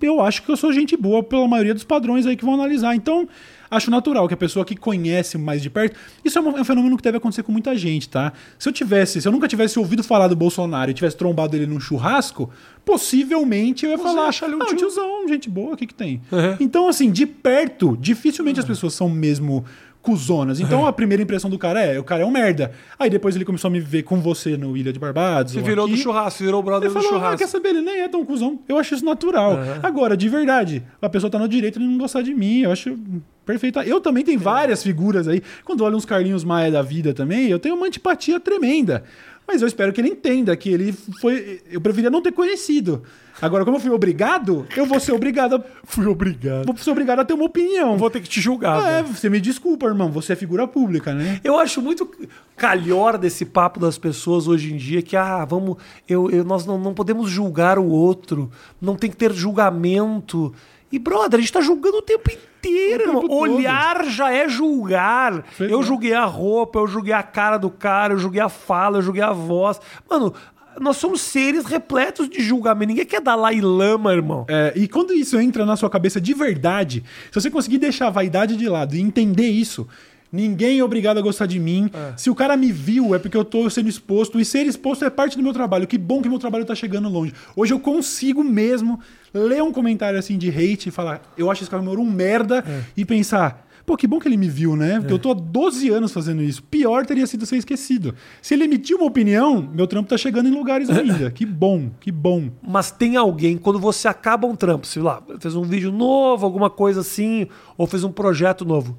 [0.00, 2.94] Eu acho que eu sou gente boa pela maioria dos padrões aí que vão analisar.
[2.94, 3.26] Então,
[3.70, 5.96] acho natural que a pessoa que conhece mais de perto.
[6.24, 8.32] Isso é um, é um fenômeno que deve acontecer com muita gente, tá?
[8.58, 11.66] Se eu tivesse, se eu nunca tivesse ouvido falar do Bolsonaro e tivesse trombado ele
[11.66, 12.50] num churrasco,
[12.84, 15.94] possivelmente eu ia falar, acha ele um ah, tio- tiozão, gente boa, o que que
[15.94, 16.20] tem?
[16.30, 16.56] Uhum.
[16.60, 19.64] Então, assim, de perto, dificilmente as pessoas são mesmo
[20.06, 20.60] cuzonas.
[20.60, 22.70] Então, a primeira impressão do cara é, o cara é um merda.
[22.96, 25.56] Aí depois ele começou a me ver com você no Ilha de Barbados.
[25.56, 26.02] Ou virou do aqui.
[26.02, 27.38] churrasco, virou o brother Ele do falou, ah, churrasco.
[27.38, 28.60] quer saber, ele nem é tão cuzão.
[28.68, 29.54] Eu acho isso natural.
[29.54, 29.80] Uhum.
[29.82, 32.60] Agora, de verdade, a pessoa tá no direito de não gostar de mim.
[32.60, 32.96] Eu acho
[33.44, 33.80] perfeito.
[33.80, 35.42] Eu também tenho várias figuras aí.
[35.64, 39.02] Quando olho uns Carlinhos Maia da vida também, eu tenho uma antipatia tremenda.
[39.46, 41.60] Mas eu espero que ele entenda que ele foi.
[41.68, 43.02] Eu preferia não ter conhecido.
[43.40, 45.60] Agora, como eu fui obrigado, eu vou ser obrigado a.
[45.84, 46.64] Fui obrigado.
[46.66, 47.96] Vou ser obrigado a ter uma opinião.
[47.98, 48.82] Vou ter que te julgar.
[48.82, 49.14] É, velho.
[49.14, 50.10] você me desculpa, irmão.
[50.12, 51.40] Você é figura pública, né?
[51.44, 52.10] Eu acho muito
[52.56, 55.76] calhor desse papo das pessoas hoje em dia que, ah, vamos.
[56.08, 60.54] Eu, eu- nós não, não podemos julgar o outro, não tem que ter julgamento.
[60.90, 63.20] E, brother, a gente tá julgando o tempo inteiro, O tempo irmão.
[63.28, 63.32] todo.
[63.56, 65.44] Olhar já é julgar.
[65.58, 65.82] Pois eu é.
[65.82, 69.22] julguei a roupa, eu julguei a cara do cara, eu julguei a fala, eu julguei
[69.22, 69.80] a voz.
[70.08, 70.32] Mano,
[70.80, 72.88] nós somos seres repletos de julgamento.
[72.88, 74.46] Ninguém quer Dalai Lama, irmão.
[74.48, 78.10] É, e quando isso entra na sua cabeça de verdade, se você conseguir deixar a
[78.10, 79.86] vaidade de lado e entender isso,
[80.32, 81.90] ninguém é obrigado a gostar de mim.
[82.16, 85.10] Se o cara me viu, é porque eu tô sendo exposto, e ser exposto é
[85.10, 85.86] parte do meu trabalho.
[85.86, 87.32] Que bom que meu trabalho tá chegando longe.
[87.54, 89.00] Hoje eu consigo mesmo
[89.32, 92.64] ler um comentário assim de hate e falar, eu acho esse cara um merda,
[92.96, 93.65] e pensar.
[93.86, 94.98] Pô, que bom que ele me viu, né?
[94.98, 96.60] Porque eu tô há 12 anos fazendo isso.
[96.64, 98.14] Pior teria sido ser esquecido.
[98.42, 101.30] Se ele emitiu uma opinião, meu trampo tá chegando em lugares ainda.
[101.30, 102.50] que bom, que bom.
[102.60, 106.68] Mas tem alguém, quando você acaba um trampo, sei lá, fez um vídeo novo, alguma
[106.68, 107.46] coisa assim,
[107.78, 108.98] ou fez um projeto novo,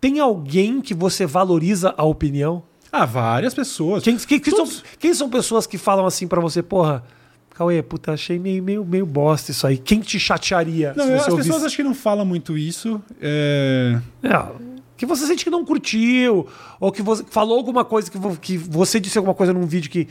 [0.00, 2.62] tem alguém que você valoriza a opinião?
[2.90, 4.02] Ah, várias pessoas.
[4.02, 7.04] Quem, Todos- são, quem são pessoas que falam assim pra você, porra,
[7.54, 9.76] Cauê, puta, achei meio, meio, meio bosta isso aí.
[9.76, 11.48] Quem te chatearia Não, as ouvisse?
[11.48, 13.02] pessoas acho que não falam muito isso.
[13.20, 14.00] É...
[14.22, 14.46] É,
[15.00, 16.46] que você sente que não curtiu,
[16.78, 20.06] ou que você falou alguma coisa, que, que você disse alguma coisa num vídeo que,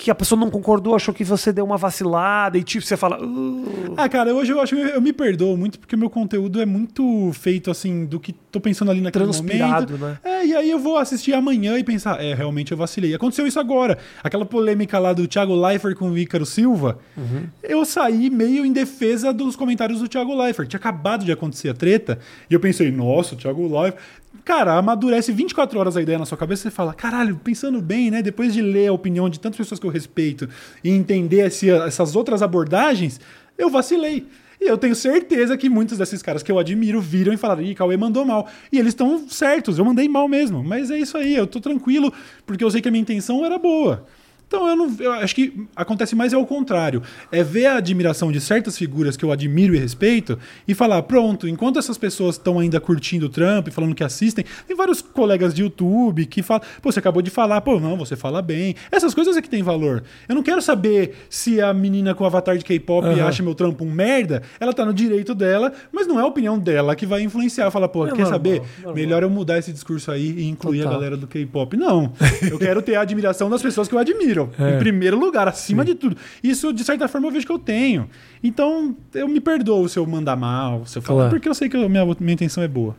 [0.00, 3.18] que a pessoa não concordou, achou que você deu uma vacilada, e tipo, você fala.
[3.20, 3.94] "Uh".
[3.96, 7.32] Ah, cara, hoje eu acho que eu me perdoo muito porque meu conteúdo é muito
[7.32, 10.06] feito assim do que tô pensando ali naquele Transpirado, momento.
[10.06, 10.18] né?
[10.22, 13.12] É, e aí eu vou assistir amanhã e pensar, é, realmente eu vacilei.
[13.12, 13.98] Aconteceu isso agora.
[14.22, 17.46] Aquela polêmica lá do Thiago Leifert com o Ícaro Silva, Uhum.
[17.62, 20.68] eu saí meio em defesa dos comentários do Thiago Leifert.
[20.68, 24.00] Tinha acabado de acontecer a treta, e eu pensei, nossa, o Thiago Leifert...
[24.48, 28.10] Cara, amadurece 24 horas a ideia na sua cabeça e você fala, caralho, pensando bem,
[28.10, 28.22] né?
[28.22, 30.48] Depois de ler a opinião de tantas pessoas que eu respeito
[30.82, 33.20] e entender esse- essas outras abordagens,
[33.58, 34.26] eu vacilei.
[34.58, 37.74] E eu tenho certeza que muitos desses caras que eu admiro viram e falaram: Ih,
[37.74, 38.48] Cauê mandou mal.
[38.72, 40.64] E eles estão certos, eu mandei mal mesmo.
[40.64, 42.10] Mas é isso aí, eu tô tranquilo,
[42.46, 44.06] porque eu sei que a minha intenção era boa.
[44.48, 44.96] Então eu não.
[44.98, 47.02] Eu acho que acontece mais é o contrário.
[47.30, 51.46] É ver a admiração de certas figuras que eu admiro e respeito e falar, pronto,
[51.46, 55.52] enquanto essas pessoas estão ainda curtindo o Trump e falando que assistem, tem vários colegas
[55.52, 58.74] de YouTube que falam, pô, você acabou de falar, pô, não, você fala bem.
[58.90, 60.02] Essas coisas é que tem valor.
[60.26, 63.26] Eu não quero saber se a menina com avatar de K-pop Aham.
[63.26, 66.58] acha meu trampo um merda, ela tá no direito dela, mas não é a opinião
[66.58, 67.70] dela que vai influenciar.
[67.70, 68.62] Fala, pô, É quer saber?
[68.94, 70.92] Melhor eu mudar esse discurso aí e incluir Total.
[70.92, 71.76] a galera do K-pop.
[71.76, 72.12] Não.
[72.50, 74.37] Eu quero ter a admiração das pessoas que eu admiro.
[74.58, 74.76] É.
[74.76, 76.16] Em primeiro lugar, acima de tudo.
[76.42, 78.08] Isso, de certa forma, eu vejo que eu tenho.
[78.44, 81.30] Então, eu me perdoo se eu mandar mal, se eu falar, Claro.
[81.30, 82.94] porque eu sei que a minha, minha intenção é boa.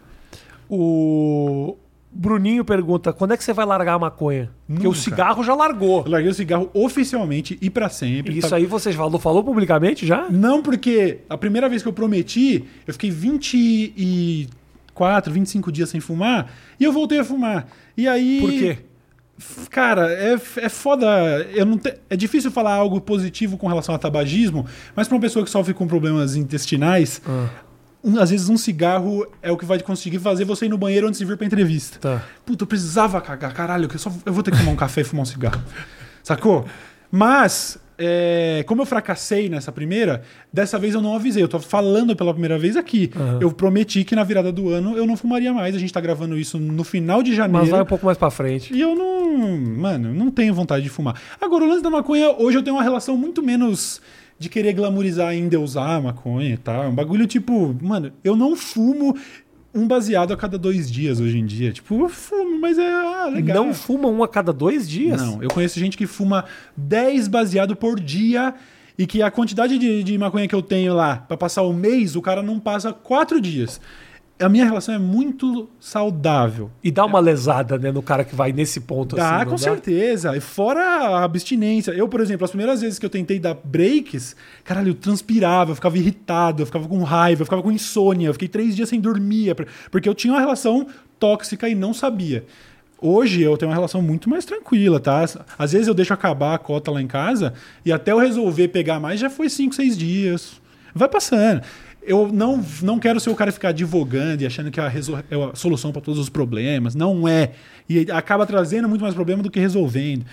[0.70, 1.78] O
[2.12, 4.50] Bruninho pergunta: quando é que você vai largar a maconha?
[4.68, 5.02] Porque o Nunca.
[5.02, 6.04] cigarro já largou.
[6.06, 8.38] Eu larguei o cigarro oficialmente e pra sempre.
[8.38, 10.28] Isso Tá- aí você falou, falou publicamente já?
[10.30, 16.52] Não, porque a primeira vez que eu prometi, eu fiquei 24, 25 dias sem fumar
[16.80, 17.68] e eu voltei a fumar.
[17.98, 18.40] E aí.
[18.42, 18.78] Por quê?
[19.70, 21.08] Cara, é, é foda.
[21.54, 24.66] Eu não te- é difícil falar algo positivo com relação ao tabagismo,
[24.96, 27.48] mas pra uma pessoa que sofre com problemas intestinais, Ah.
[28.04, 31.08] um- às vezes um cigarro é o que vai conseguir fazer você ir no banheiro
[31.08, 32.00] antes de vir pra entrevista.
[32.00, 32.24] Tá.
[32.46, 35.04] Puta, eu precisava cagar, caralho, eu, só, eu vou ter que tomar um café e
[35.04, 35.62] fumar um cigarro.
[36.24, 36.66] Sacou?
[37.12, 41.44] Mas, é, como eu fracassei nessa primeira, dessa vez eu não avisei.
[41.44, 43.12] Eu tô falando pela primeira vez aqui.
[43.14, 43.40] Aham.
[43.42, 45.76] Eu prometi que na virada do ano eu não fumaria mais.
[45.76, 47.60] A gente tá gravando isso no final de janeiro.
[47.60, 48.74] Mas vai um pouco mais pra frente.
[48.74, 49.38] E eu não.
[49.58, 51.22] Mano, não tenho vontade de fumar.
[51.42, 54.02] Agora, o lance da maconha, hoje eu tenho uma relação muito menos
[54.40, 56.86] de querer glamorizar e endeusar a maconha e tal.
[56.86, 59.18] É um bagulho tipo, mano, eu não fumo
[59.74, 61.72] um baseado a cada dois dias hoje em dia.
[61.72, 63.66] Tipo, eu fumo, mas é ah, legal.
[63.66, 65.22] Não fuma um a cada dois dias?
[65.22, 66.46] Não, eu conheço gente que fuma
[66.76, 68.54] 10 baseado por dia
[68.98, 72.16] e que a quantidade de, de maconha que eu tenho lá pra passar o mês,
[72.16, 73.80] o cara não passa quatro dias.
[74.40, 76.72] A minha relação é muito saudável.
[76.82, 79.50] E dá uma lesada, né, no cara que vai nesse ponto Dá, assim.
[79.50, 80.36] com certeza.
[80.38, 81.92] E fora a abstinência.
[81.92, 85.76] Eu, por exemplo, as primeiras vezes que eu tentei dar breaks, caralho, eu transpirava, eu
[85.76, 89.02] ficava irritado, eu ficava com raiva, eu ficava com insônia, eu fiquei três dias sem
[89.02, 89.56] dormir,
[89.92, 90.88] porque eu tinha uma relação
[91.20, 92.46] tóxica e não sabia.
[93.02, 95.24] Hoje eu tenho uma relação muito mais tranquila, tá?
[95.58, 97.54] Às vezes eu deixo acabar a cota lá em casa
[97.86, 100.62] e até eu resolver pegar mais já foi cinco, seis dias.
[100.94, 101.62] Vai passando.
[102.02, 105.52] Eu não, não quero ser o cara ficar advogando e achando que é a, é
[105.52, 106.96] a solução para todos os problemas.
[106.96, 107.52] Não é.
[107.88, 110.26] E acaba trazendo muito mais problema do que resolvendo.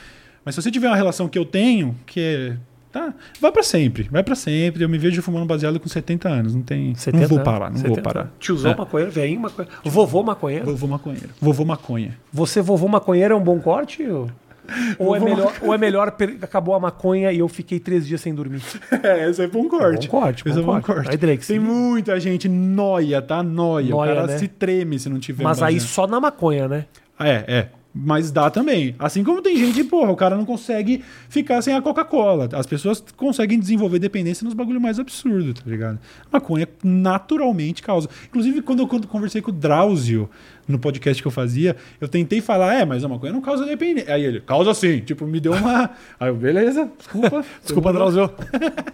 [0.44, 2.56] Mas se você tiver uma relação que eu tenho, que é.
[2.92, 4.82] Tá, vai para sempre, vai para sempre.
[4.82, 6.54] Eu me vejo fumando baseado com 70 anos.
[6.54, 6.94] Não tem.
[6.94, 8.32] 70 não vou parar, não 70 vou parar.
[8.38, 8.76] Tiozão É.
[8.76, 9.76] maconheiro, velhinho maconheiro.
[9.84, 10.64] Vovô maconheiro.
[10.66, 11.28] Vovô maconheiro.
[11.38, 12.16] Vovô maconha.
[12.32, 14.02] Você, vovô maconheiro, é um bom corte?
[14.04, 14.30] Ou,
[14.98, 18.20] ou é, melhor, ou é melhor per- acabou a maconha e eu fiquei três dias
[18.20, 18.62] sem dormir?
[19.02, 20.08] É, esse é bom corte.
[20.08, 21.10] Bom corte, bom Esse é bom corte.
[21.10, 23.42] Aí, Drake, Tem muita gente noia, tá?
[23.42, 23.90] Noia.
[23.90, 24.38] Noia, o cara né?
[24.38, 26.86] se treme se não tiver Mas aí só na maconha, né?
[27.18, 27.68] É, é.
[27.98, 28.94] Mas dá também.
[28.98, 32.46] Assim como tem gente, porra, o cara não consegue ficar sem a Coca-Cola.
[32.52, 35.98] As pessoas conseguem desenvolver dependência nos bagulho mais absurdo, tá ligado?
[36.30, 38.06] A maconha naturalmente causa.
[38.28, 40.28] Inclusive, quando eu conversei com o Drauzio
[40.66, 44.12] no podcast que eu fazia, eu tentei falar, é, mas a maconha não causa dependência.
[44.12, 45.00] Aí ele, causa sim.
[45.00, 45.90] Tipo, me deu uma.
[46.18, 47.44] Aí eu, beleza, desculpa.
[47.62, 48.30] Desculpa, Drauzio.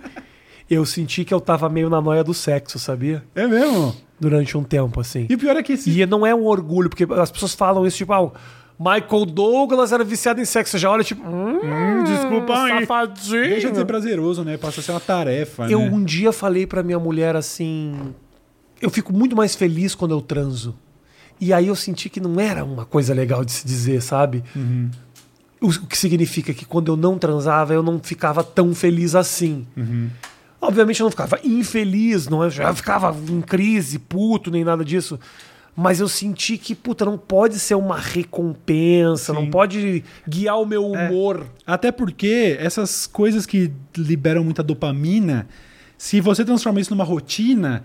[0.69, 3.23] eu senti que eu tava meio na noia do sexo, sabia?
[3.35, 3.95] É mesmo.
[4.21, 5.27] Durante um tempo, assim.
[5.29, 5.91] E o pior é que esse.
[5.91, 8.31] E não é um orgulho, porque as pessoas falam isso, tipo, ah,
[8.79, 10.73] Michael Douglas era viciado em sexo.
[10.73, 12.81] Você já olha, tipo, hum, desculpa aí.
[12.81, 13.49] safadinho.
[13.49, 14.57] Deixa de ser prazeroso, né?
[14.57, 15.91] Passa a ser uma tarefa, Eu né?
[15.91, 18.13] um dia falei pra minha mulher assim:
[18.81, 20.75] eu fico muito mais feliz quando eu transo.
[21.45, 24.45] E aí eu senti que não era uma coisa legal de se dizer, sabe?
[24.55, 24.89] Uhum.
[25.61, 29.67] O que significa que quando eu não transava, eu não ficava tão feliz assim.
[29.77, 30.09] Uhum.
[30.61, 32.49] Obviamente eu não ficava infeliz, não é?
[32.49, 35.19] já ficava em crise, puto, nem nada disso.
[35.75, 40.95] Mas eu senti que, puta, não pode ser uma recompensa, não pode guiar o meu
[40.95, 41.09] É.
[41.09, 41.47] humor.
[41.67, 45.49] Até porque essas coisas que liberam muita dopamina,
[45.99, 47.83] se você transforma isso numa rotina,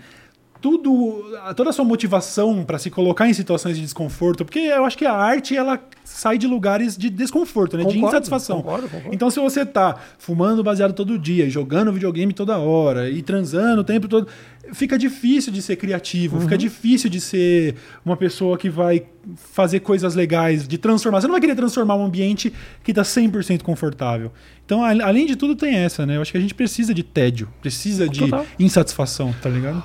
[0.61, 1.23] tudo,
[1.55, 5.05] toda a sua motivação para se colocar em situações de desconforto, porque eu acho que
[5.05, 7.83] a arte ela sai de lugares de desconforto, né?
[7.83, 8.57] de Concordo, insatisfação.
[8.61, 9.13] concordo, concordo.
[9.13, 13.83] Então se você tá fumando baseado todo dia, jogando videogame toda hora e transando o
[13.83, 14.27] tempo todo,
[14.73, 16.41] fica difícil de ser criativo, Uhum.
[16.41, 19.03] fica difícil de ser uma pessoa que vai
[19.35, 21.21] fazer coisas legais, de transformar.
[21.21, 22.51] Você não vai querer transformar um ambiente
[22.83, 24.31] que tá 100% confortável.
[24.65, 26.17] Então, além de tudo, tem essa, né?
[26.17, 28.21] Eu acho que a gente precisa de tédio, precisa de
[28.59, 29.83] insatisfação, tá ligado?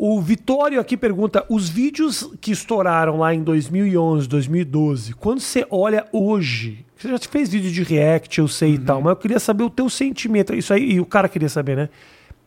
[0.00, 6.06] O Vitório aqui pergunta: os vídeos que estouraram lá em 2011, 2012, quando você olha
[6.12, 9.64] hoje, você já fez vídeo de react, eu sei e tal, mas eu queria saber
[9.64, 10.54] o teu sentimento.
[10.54, 11.88] Isso aí, e o cara queria saber, né?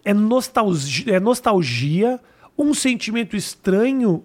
[0.06, 2.22] É nostalgia, é nostalgia,
[2.58, 4.24] um sentimento estranho,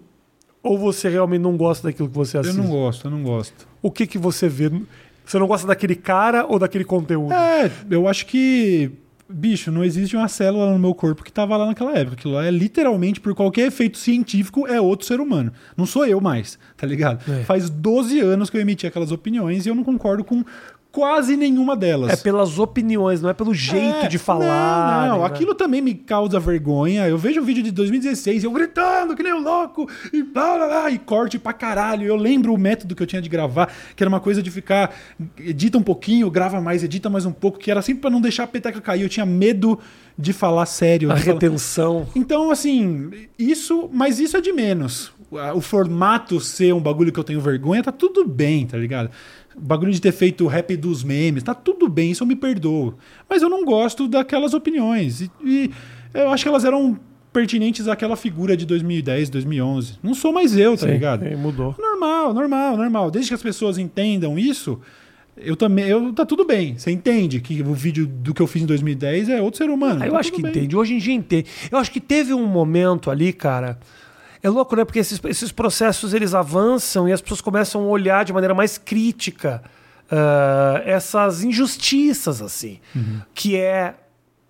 [0.63, 2.57] ou você realmente não gosta daquilo que você Eu assiste?
[2.57, 3.67] não gosto, eu não gosto.
[3.81, 4.71] O que que você vê?
[5.25, 7.33] Você não gosta daquele cara ou daquele conteúdo?
[7.33, 8.89] É, eu acho que.
[9.29, 12.15] Bicho, não existe uma célula no meu corpo que tava lá naquela época.
[12.15, 15.51] Aquilo lá é literalmente, por qualquer efeito científico, é outro ser humano.
[15.75, 17.19] Não sou eu mais, tá ligado?
[17.29, 17.43] É.
[17.43, 20.45] Faz 12 anos que eu emiti aquelas opiniões e eu não concordo com
[20.97, 22.11] quase nenhuma delas.
[22.11, 25.07] É pelas opiniões, não é pelo jeito É, de falar.
[25.07, 25.25] Não, não, né?
[25.27, 27.07] aquilo também me causa vergonha.
[27.07, 30.67] Eu vejo o vídeo de 2016, eu gritando que nem um louco, e blá blá
[30.67, 32.03] blá, e corte pra caralho.
[32.07, 34.91] Eu lembro o método que eu tinha de gravar, que era uma coisa de ficar,
[35.37, 38.45] edita um pouquinho, grava mais, edita mais um pouco, que era sempre pra não deixar
[38.45, 39.03] a peteca cair.
[39.03, 39.77] Eu tinha medo
[40.17, 41.11] de falar sério.
[41.11, 42.07] A falar- retenção.
[42.15, 45.11] Então, assim, isso, mas isso é de menos.
[45.53, 49.11] O formato ser um bagulho que eu tenho vergonha, tá tudo bem, tá ligado?
[49.57, 52.35] O bagulho de ter feito o rap dos memes, tá tudo bem, isso eu me
[52.35, 52.93] perdoo.
[53.27, 55.21] Mas eu não gosto daquelas opiniões.
[55.21, 55.71] E, e
[56.13, 56.99] eu acho que elas eram
[57.33, 59.99] pertinentes àquela figura de 2010, 2011.
[60.01, 61.25] Não sou mais eu, tá Sim, ligado?
[61.37, 61.75] mudou.
[61.77, 63.11] Normal, normal, normal.
[63.11, 64.79] Desde que as pessoas entendam isso,
[65.35, 66.77] eu também, eu, tá tudo bem.
[66.77, 70.01] Você entende que o vídeo do que eu fiz em 2010 é outro ser humano.
[70.03, 70.51] Ah, eu tá acho que bem.
[70.51, 70.75] entende.
[70.75, 71.47] Hoje em dia entende.
[71.71, 73.79] Eu acho que teve um momento ali, cara.
[74.43, 74.85] É louco, né?
[74.85, 78.77] Porque esses, esses processos eles avançam e as pessoas começam a olhar de maneira mais
[78.77, 79.63] crítica
[80.11, 82.79] ah, essas injustiças, assim.
[83.33, 83.95] Que é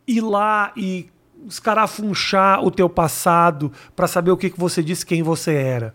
[0.07, 1.09] ir lá e
[1.47, 5.93] escarafunchar o teu passado para saber o que, que você disse, quem você era.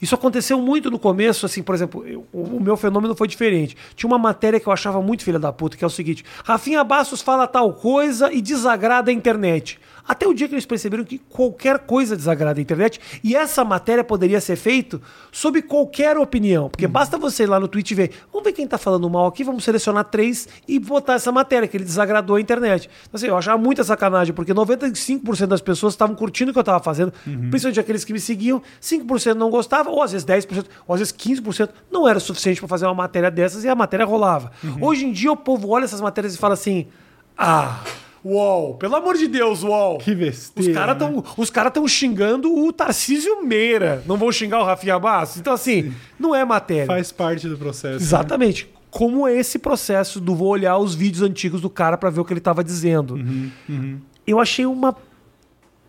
[0.00, 3.76] Isso aconteceu muito no começo, assim, por exemplo, eu- o, o meu fenômeno foi diferente.
[3.94, 6.82] Tinha uma matéria que eu achava muito filha da puta, que é o seguinte: Rafinha
[6.82, 9.78] Bastos fala tal coisa e desagrada a internet.
[10.06, 14.02] Até o dia que eles perceberam que qualquer coisa desagrada a internet, e essa matéria
[14.02, 16.68] poderia ser feita sob qualquer opinião.
[16.68, 19.42] Porque basta você ir lá no e ver, vamos ver quem tá falando mal aqui,
[19.42, 22.90] vamos selecionar três e botar essa matéria, que ele desagradou a internet.
[23.02, 26.64] Então, assim, eu achava muita sacanagem, porque 95% das pessoas estavam curtindo o que eu
[26.64, 27.12] tava fazendo,
[27.50, 31.12] principalmente aqueles que me seguiam, 5% não gostavam, ou às vezes 10%, ou às vezes
[31.12, 34.52] 15%, não era suficiente para fazer uma matéria dessas e a matéria rolava.
[34.80, 36.86] Hoje em dia o povo olha essas matérias e fala assim:
[37.36, 37.80] ah.
[38.24, 39.98] Uol, pelo amor de Deus, Uol.
[39.98, 40.74] Que Os besteira.
[40.74, 41.06] caras né?
[41.18, 44.02] estão os cara xingando o Tarcísio Meira.
[44.06, 45.40] Não vão xingar o Rafinha Bastos?
[45.40, 46.86] Então, assim, não é matéria.
[46.86, 47.96] Faz parte do processo.
[47.98, 48.02] né?
[48.02, 48.68] Exatamente.
[48.90, 52.24] Como é esse processo do vou olhar os vídeos antigos do cara pra ver o
[52.24, 53.18] que ele tava dizendo.
[54.26, 54.94] Eu achei uma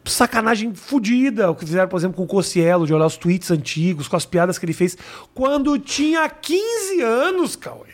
[0.05, 4.07] sacanagem fodida o que fizeram, por exemplo, com o Cossielo, de olhar os tweets antigos,
[4.07, 4.97] com as piadas que ele fez
[5.33, 7.87] quando tinha 15 anos, Cauê.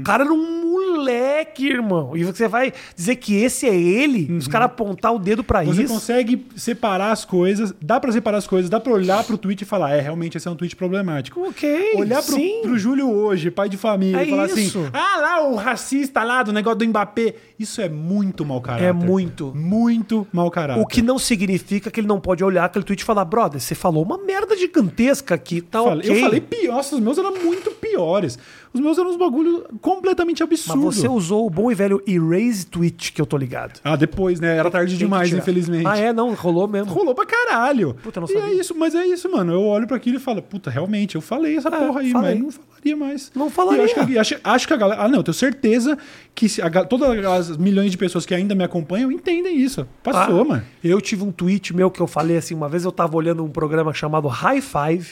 [0.00, 2.16] O cara era um moleque, irmão.
[2.16, 4.32] E você vai dizer que esse é ele?
[4.36, 5.92] Os caras apontar o dedo pra Você isso?
[5.92, 9.64] consegue separar as coisas, dá pra separar as coisas, dá pra olhar pro tweet e
[9.64, 11.40] falar, é, realmente esse é um tweet problemático.
[11.48, 14.78] Ok, Olhar pro, pro Júlio hoje, pai de família, É e falar isso.
[14.80, 17.34] assim: ah, lá o racista lá do negócio do Mbappé.
[17.60, 18.86] Isso é muito mau caráter.
[18.86, 19.52] É muito.
[19.54, 20.80] Muito mau caráter.
[20.82, 23.74] O que não significa que ele não pode olhar aquele tweet e falar, brother, você
[23.74, 26.16] falou uma merda gigantesca aqui, tá Falei- ok.
[26.16, 28.38] Eu falei pior, os meus eram muito piores.
[28.72, 30.80] Os meus eram uns bagulho completamente Mas absurdo.
[30.92, 33.80] você usou o bom e velho erase tweet que eu tô ligado.
[33.82, 34.56] Ah, depois, né?
[34.56, 35.86] Era tarde demais, infelizmente.
[35.86, 36.12] Ah, é?
[36.12, 36.92] Não, rolou mesmo.
[36.92, 37.94] Rolou pra caralho.
[38.02, 38.48] Puta, não e sabia.
[38.48, 39.52] é isso, mas é isso, mano.
[39.52, 42.34] Eu olho pra aquilo e falo, puta, realmente, eu falei essa porra aí, falei.
[42.36, 43.32] mas não falaria mais.
[43.34, 43.82] Não falaria.
[43.82, 45.02] E acho, que, acho, acho que a galera.
[45.02, 45.98] Ah, não, eu tenho certeza
[46.32, 49.84] que a todas as milhões de pessoas que ainda me acompanham entendem isso.
[50.02, 50.62] Passou, Ah, mano.
[50.82, 53.50] Eu tive um tweet meu que eu falei assim, uma vez eu tava olhando um
[53.50, 55.08] programa chamado High Five,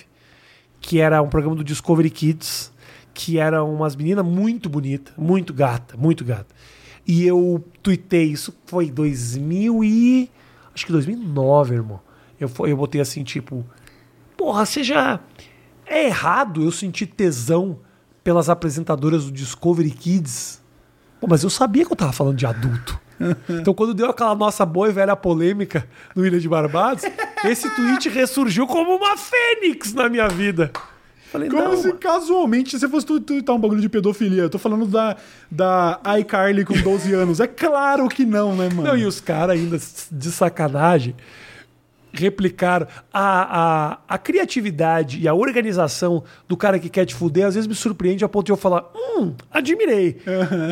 [0.80, 2.72] que era um programa do Discovery Kids,
[3.18, 6.54] que eram umas meninas muito bonitas, muito gata, muito gata.
[7.04, 10.30] E eu tuitei, isso foi 2000 e...
[10.72, 12.00] acho que 2009, irmão.
[12.38, 13.66] Eu, eu botei assim, tipo...
[14.36, 15.18] Porra, seja...
[15.84, 17.80] É errado eu sentir tesão
[18.22, 20.62] pelas apresentadoras do Discovery Kids?
[21.20, 23.00] Pô, mas eu sabia que eu tava falando de adulto.
[23.50, 27.02] Então, quando deu aquela nossa boa e velha polêmica no Ilha de Barbados,
[27.44, 30.70] esse tweet ressurgiu como uma fênix na minha vida.
[31.30, 34.42] Falei, Como não, se casualmente você fosse tu- tuitar um bagulho de pedofilia.
[34.42, 35.16] Eu tô falando da,
[35.50, 37.38] da iCarly com 12 anos.
[37.40, 38.88] É claro que não, né, mano?
[38.88, 39.78] Não, e os caras ainda
[40.10, 41.14] de sacanagem
[42.12, 47.54] replicaram a, a, a criatividade e a organização do cara que quer te fuder, às
[47.54, 50.18] vezes me surpreende a ponto de eu falar, hum, admirei.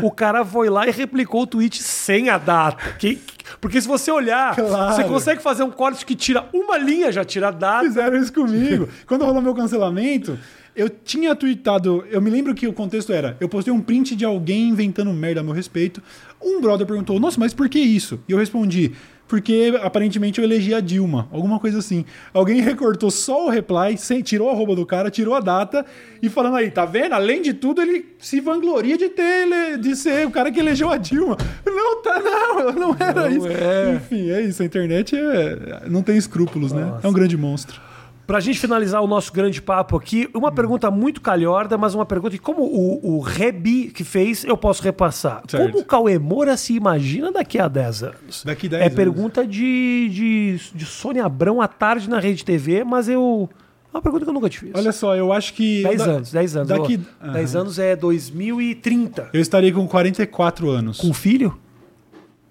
[0.03, 2.76] O cara foi lá e replicou o tweet sem a data.
[2.99, 3.18] Que-
[3.61, 4.95] porque se você olhar, Claro.
[4.95, 7.84] você consegue fazer um corte que tira uma linha, já tira a data.
[7.84, 8.89] Fizeram isso comigo.
[9.07, 10.37] Quando rolou meu cancelamento,
[10.74, 12.05] eu tinha tweetado.
[12.11, 15.41] Eu me lembro que o contexto era: eu postei um print de alguém inventando merda
[15.41, 16.03] a meu respeito.
[16.43, 18.18] Um brother perguntou: Nossa, mas por que isso?
[18.28, 18.93] E eu respondi:
[19.29, 22.05] porque aparentemente eu elegi a Dilma, alguma coisa assim.
[22.33, 25.85] Alguém recortou só o reply, sem, tirou a roupa do cara, tirou a data
[26.22, 27.12] e falando aí, tá vendo?
[27.14, 30.97] Além de tudo, ele se vangloria de ter de ser o cara que elegeu a
[30.97, 31.37] Dilma.
[31.66, 33.49] Não, tá não, não era Não isso.
[33.49, 33.95] é.
[33.97, 34.62] Enfim, é isso.
[34.62, 36.99] A internet é- não tem escrúpulos, né?
[37.03, 37.81] É um grande monstro.
[38.27, 42.31] Pra gente finalizar o nosso grande papo aqui, uma pergunta muito calhorda, mas uma pergunta
[42.33, 45.43] que, como o, o Rebi que fez, eu posso repassar.
[45.47, 45.70] Certo.
[45.70, 48.43] Como o Cauê Moura se imagina daqui a 10 anos?
[48.45, 48.97] Daqui 10 É anos.
[48.97, 53.49] pergunta de, de, de Sônia Abrão à tarde na Rede TV, mas eu.
[53.95, 54.72] É uma pergunta que eu nunca te fiz.
[54.74, 55.85] Olha só, eu acho que.
[55.85, 56.68] 10 da- anos, 10 anos.
[56.68, 57.29] Daqui, ó.
[57.33, 59.31] 10 anos é 2030.
[59.33, 60.99] Eu estaria com 44 anos.
[61.01, 61.57] Com filho?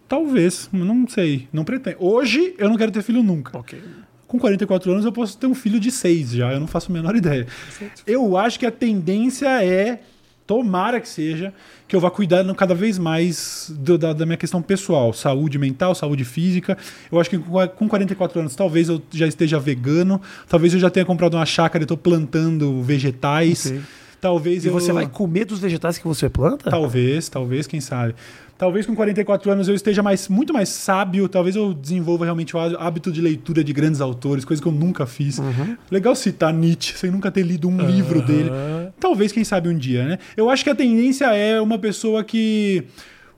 [0.08, 1.98] Talvez, não sei, não pretendo.
[2.00, 3.58] Hoje eu não quero ter filho nunca.
[3.58, 3.78] Ok.
[4.36, 6.94] Com 44 anos eu posso ter um filho de 6 já, eu não faço a
[6.94, 7.48] menor ideia.
[8.06, 10.00] Eu acho que a tendência é,
[10.46, 11.54] tomara que seja,
[11.88, 15.96] que eu vá cuidando cada vez mais do- da, da minha questão pessoal, saúde mental,
[15.96, 16.78] saúde física.
[17.12, 20.90] Eu acho que com com 44 anos talvez eu já esteja vegano, talvez eu já
[20.90, 23.68] tenha comprado uma chácara e estou plantando vegetais.
[23.68, 23.82] Ok.
[24.26, 26.72] Talvez E eu você vai comer dos vegetais que você planta?
[26.72, 28.16] Talvez, talvez, quem sabe.
[28.58, 32.60] Talvez com 44 anos eu esteja mais, muito mais sábio, talvez eu desenvolva realmente o
[32.60, 35.40] há- hábito de leitura de grandes autores, coisa que eu nunca fiz.
[35.92, 38.50] Legal citar Nietzsche, sem nunca ter lido um livro dele.
[39.00, 40.18] Talvez, quem sabe, um dia, né?
[40.36, 42.84] Eu acho que a tendência é uma pessoa que.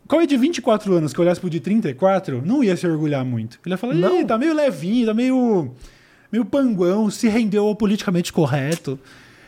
[0.08, 3.60] Qual é de 24 anos que olhasse pro de 34, não ia se orgulhar muito.
[3.66, 4.26] Ele ia falar, Não?
[4.26, 5.72] Tá meio levinho, tá meio.
[6.32, 8.98] meio panguão, se rendeu ao politicamente correto.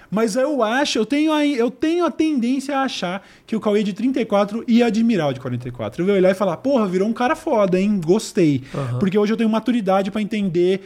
[0.09, 3.83] Mas eu acho, eu tenho, a, eu tenho a tendência a achar que o Cauê
[3.83, 6.03] de 34 ia admirar o de 44.
[6.03, 8.01] Eu ia olhar e falar, porra, virou um cara foda, hein?
[8.03, 8.63] Gostei.
[8.99, 10.81] Porque hoje eu tenho maturidade pra entender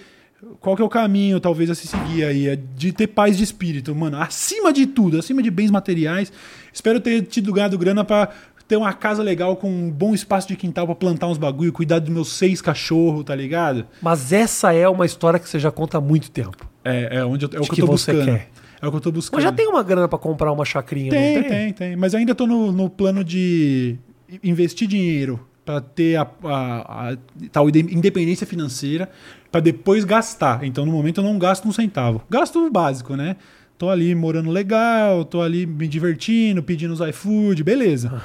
[0.60, 2.48] qual que é o caminho, talvez, a se seguir aí.
[2.50, 4.18] É de ter paz de espírito, mano.
[4.18, 6.32] Acima de tudo, acima de bens materiais.
[6.74, 8.30] Espero ter tido ganhado grana pra
[8.68, 12.00] ter uma casa legal com um bom espaço de quintal pra plantar uns bagulho, cuidar
[12.00, 13.86] dos meus seis cachorros, tá ligado?
[14.02, 16.70] Mas essa é uma história que você já conta há muito tempo.
[16.84, 18.38] É, é, onde eu, é o que, que eu tô você buscando.
[18.38, 18.50] quer.
[18.84, 19.38] É o que eu tô buscando.
[19.38, 21.74] Mas já tem uma grana pra comprar uma chacrinha, Tem, tem, tem?
[21.74, 23.96] tem, Mas ainda tô no, no plano de
[24.44, 27.18] investir dinheiro para ter a, a- a
[27.52, 29.10] tal inde- independência financeira
[29.50, 30.64] para depois gastar.
[30.66, 32.22] Então, no momento, eu não gasto um centavo.
[32.30, 33.38] Gasto o básico, né?
[33.78, 38.22] Tô ali morando legal, tô ali me divertindo, pedindo os iFood, beleza.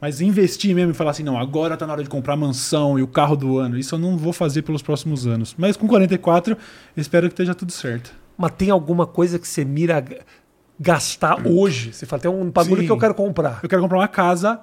[0.00, 2.98] Mas investir mesmo e falar assim, não, agora tá na hora de comprar a mansão
[2.98, 5.54] e o carro do ano, isso eu não vou fazer pelos próximos anos.
[5.58, 6.56] Mas com 44,
[6.96, 8.12] espero que esteja tudo certo.
[8.36, 10.04] Mas tem alguma coisa que você mira
[10.78, 11.92] gastar hoje?
[11.92, 12.86] Você fala, tem um bagulho Sim.
[12.86, 13.60] que eu quero comprar.
[13.62, 14.60] Eu quero comprar uma casa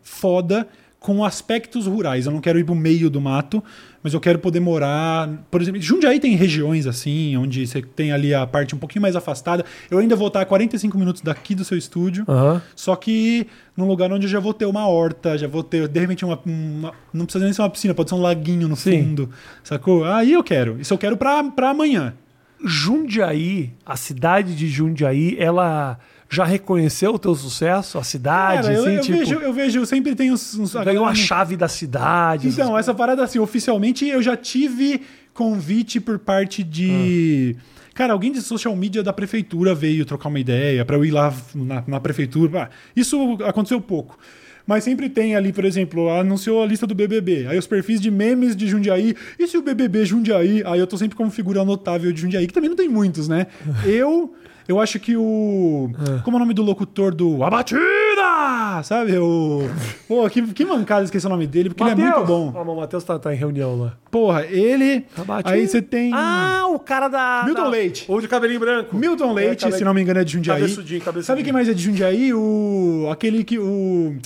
[0.00, 0.68] foda
[1.00, 2.26] com aspectos rurais.
[2.26, 3.62] Eu não quero ir pro meio do mato,
[4.02, 5.28] mas eu quero poder morar.
[5.50, 9.14] Por exemplo, Jundiaí tem regiões assim, onde você tem ali a parte um pouquinho mais
[9.14, 9.64] afastada.
[9.90, 12.24] Eu ainda vou estar a 45 minutos daqui do seu estúdio.
[12.74, 13.46] Só que
[13.76, 16.40] num lugar onde eu já vou ter uma horta, já vou ter, de repente, uma.
[16.44, 19.02] uma- não precisa nem ser uma piscina, pode ser um laguinho no Sim.
[19.04, 19.30] fundo.
[19.62, 20.04] Sacou?
[20.04, 20.80] Aí eu quero.
[20.80, 22.14] Isso eu quero pra, pra amanhã.
[22.64, 25.98] Jundiaí, a cidade de Jundiaí, ela
[26.28, 27.98] já reconheceu o teu sucesso?
[27.98, 30.54] A cidade, Cara, eu, assim, eu tipo, vejo, eu vejo, sempre tem uns.
[30.54, 32.48] uns ganhou a chave da cidade.
[32.48, 35.02] essas Então, essa parada assim, oficialmente eu já tive
[35.32, 37.56] convite por parte de.
[37.94, 41.32] Cara, alguém de social media da prefeitura veio trocar uma ideia pra eu ir lá
[41.54, 42.64] na, na prefeitura.
[42.64, 44.18] Ah, Isso aconteceu pouco.
[44.66, 47.46] Mas sempre tem ali, por exemplo, anunciou a lista do BBB.
[47.48, 49.14] Aí os perfis de memes de Jundiaí.
[49.38, 50.62] E se o BBB Jundiaí?
[50.66, 53.46] Aí eu tô sempre como figura notável de Jundiaí, que também não tem muitos, né?
[53.86, 54.34] Eu.
[54.68, 55.88] Eu acho que o.
[56.24, 58.82] Como é o nome do locutor do A Batida?
[58.82, 59.16] Sabe?
[59.16, 59.62] O.
[60.08, 62.52] Pô, que, que mancada esqueci o nome dele, porque ele é muito bom.
[62.52, 63.92] Ah, o Matheus tá, tá em reunião lá.
[64.10, 65.06] Porra, ele.
[65.16, 66.10] Abate- Aí você tem.
[66.12, 67.42] Ah, o cara da.
[67.44, 68.04] Milton da- Leite.
[68.08, 68.96] Ou de cabelinho branco.
[68.96, 70.60] Milton Leite, cabe- se não me engano, é de Jundiaí.
[70.60, 71.24] Cabeçudinho, cabeçudinho.
[71.26, 72.34] Sabe quem mais é de Jundiaí?
[72.34, 73.08] O.
[73.10, 73.60] Aquele que.
[73.60, 74.16] O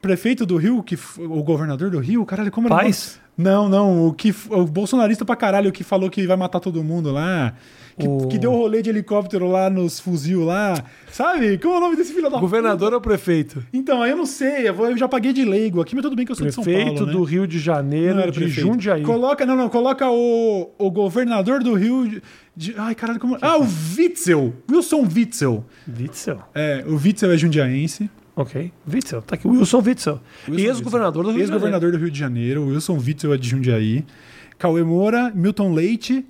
[0.00, 2.76] prefeito do Rio, que, o governador do Rio, caralho, como era?
[2.76, 3.18] Paz?
[3.36, 4.06] Não, não.
[4.08, 7.54] O, que, o bolsonarista pra caralho que falou que vai matar todo mundo lá.
[7.96, 10.74] Que, O- que deu rolê de helicóptero lá nos fuzil lá.
[11.10, 11.56] Sabe?
[11.58, 13.62] Como é o nome desse filho da Governador ou prefeito?
[13.72, 14.68] Então, aí eu não sei.
[14.68, 16.52] Eu, vou- eu já paguei de leigo aqui, mas tudo bem que eu sou de
[16.52, 17.06] São Prefeito Paulo.
[17.06, 17.12] né?
[17.12, 18.60] do Rio de Janeiro, Não de prefeito.
[18.60, 19.02] Jundiaí.
[19.02, 22.22] Coloca, não, não, coloca o, o governador do Rio de,
[22.56, 23.36] de- Ai, caralho, como.
[23.40, 24.52] Ah, o Witzel.
[24.70, 25.64] Wilson Witzel.
[25.98, 26.38] Witzel.
[26.54, 28.08] É, o Witzel é jundiaense.
[28.38, 28.70] Ok.
[28.86, 29.20] Witzel.
[29.22, 29.48] Tá aqui.
[29.48, 30.20] Wilson Witzel.
[30.48, 32.66] Ex-governador do Rio de Ex-governador do Rio de Janeiro.
[32.66, 34.06] Wilson Witzel é de Jundiaí.
[34.56, 36.24] Cauê Moura, Milton Leite.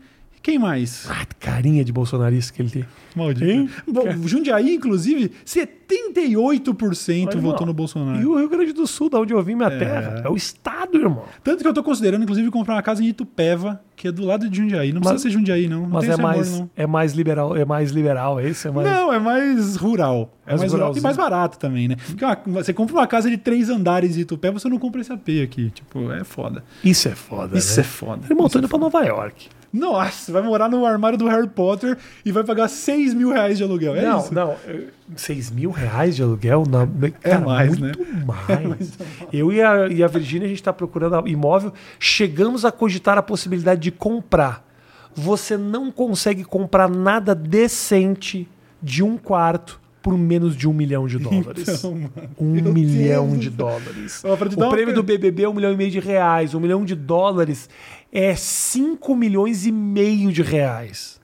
[0.49, 1.07] Quem mais?
[1.11, 2.85] Ah, carinha de bolsonarista que ele tem.
[3.15, 3.45] Maldito.
[3.45, 3.69] Hein?
[3.87, 8.19] Bom, Jundiaí, inclusive, 78% Irmão, votou no Bolsonaro.
[8.19, 10.23] E o Rio Grande do Sul, da onde eu vim, minha terra.
[10.25, 11.25] É o estado, irmão.
[11.45, 14.49] Tanto que eu tô considerando, inclusive, comprar uma casa em Itupeva, que é do lado
[14.49, 14.91] de Jundiaí.
[14.91, 15.83] Não Mas- precisa ser Jundiaí, não.
[15.83, 16.71] não Mas é esse amor, mais, não.
[16.75, 18.69] é mais liberal, é mais liberal, é isso?
[18.69, 18.89] É mais...
[18.91, 20.35] Não, é mais rural.
[20.47, 20.97] É Mais mais rural.
[20.97, 21.97] E mais barato também, né?
[22.07, 25.13] Porque uma- você compra uma casa de três andares em Itupeva, você não compra esse
[25.13, 25.71] AP aqui.
[25.73, 26.65] Tipo, é foda.
[26.83, 27.81] Isso é foda, Isso né?
[27.81, 28.23] é foda.
[28.31, 29.49] Irmão, Isso tô é indo pra Nova York.
[29.73, 33.65] Nossa, vai morar no armário do Harry Potter e vai pagar 6 mil reais de
[33.65, 33.95] aluguel.
[33.97, 34.35] É não, isso?
[34.35, 34.57] não.
[34.67, 36.65] eu- 6 mil reais de aluguel?
[36.69, 36.89] Não,
[37.21, 38.25] cara, mais, muito né?
[38.25, 38.93] mais.
[39.33, 41.73] Eu e a, e a Virgínia, a gente tá procurando imóvel.
[41.99, 44.67] Chegamos a cogitar a possibilidade de comprar.
[45.15, 48.49] Você não consegue comprar nada decente
[48.83, 51.69] de um quarto por menos de um milhão de dólares.
[51.69, 54.23] Então, mano, um milhão Deus de dólares.
[54.25, 56.55] Ó, O prêmio do BBB é um milhão e meio de reais.
[56.55, 57.69] Um milhão de dólares
[58.11, 61.21] é 5 milhões e meio de reais.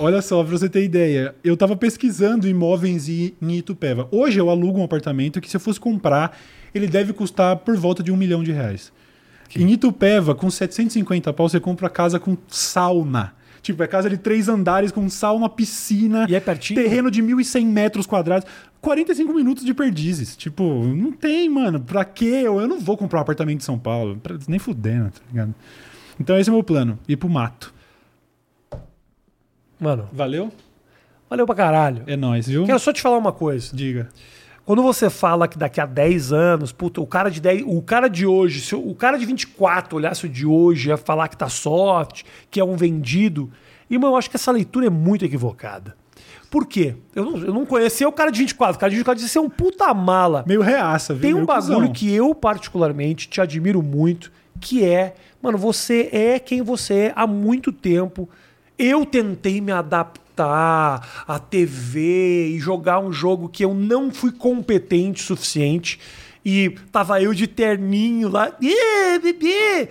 [0.00, 4.08] Olha só, pra você ter ideia, eu tava pesquisando imóveis em Itupeva.
[4.10, 6.36] Hoje eu alugo um apartamento que, se eu fosse comprar,
[6.74, 8.92] ele deve custar por volta de um milhão de reais.
[9.54, 13.34] Em Itupeva, com 750 pau, você compra casa com sauna.
[13.62, 16.80] Tipo, é casa de três andares com sauna, piscina, E é pertinho?
[16.82, 18.46] terreno de 1.100 metros quadrados.
[18.80, 20.34] 45 minutos de perdizes.
[20.36, 21.78] Tipo, não tem, mano.
[21.80, 22.40] Pra quê?
[22.44, 24.16] Eu, eu não vou comprar um apartamento em São Paulo.
[24.16, 25.54] Pra- nem fudendo, tá ligado?
[26.18, 26.98] Então esse é o meu plano.
[27.06, 27.72] Ir pro mato.
[29.78, 30.52] Mano, Valeu?
[31.28, 32.02] valeu pra caralho.
[32.06, 32.64] É nóis, viu?
[32.66, 33.74] Quero só te falar uma coisa.
[33.74, 34.08] Diga.
[34.64, 38.08] Quando você fala que daqui a 10 anos, puta, o cara de 10, o cara
[38.08, 41.48] de hoje, se o cara de 24 olhasse o de hoje ia falar que tá
[41.48, 43.50] soft, que é um vendido,
[43.90, 45.96] irmão, eu acho que essa leitura é muito equivocada.
[46.50, 46.96] Por quê?
[47.14, 48.76] Eu não, eu não conhecia o cara de 24.
[48.76, 50.44] O cara de 24 disse ser um puta mala.
[50.46, 51.22] Meio reaça, viu?
[51.22, 51.92] Tem um Meio bagulho cuzão.
[51.92, 57.26] que eu, particularmente, te admiro muito, que é, mano, você é quem você é há
[57.26, 58.28] muito tempo.
[58.76, 65.22] Eu tentei me adaptar à TV e jogar um jogo que eu não fui competente
[65.22, 65.98] o suficiente.
[66.44, 69.88] E tava eu de terninho lá, "Ê, bebê",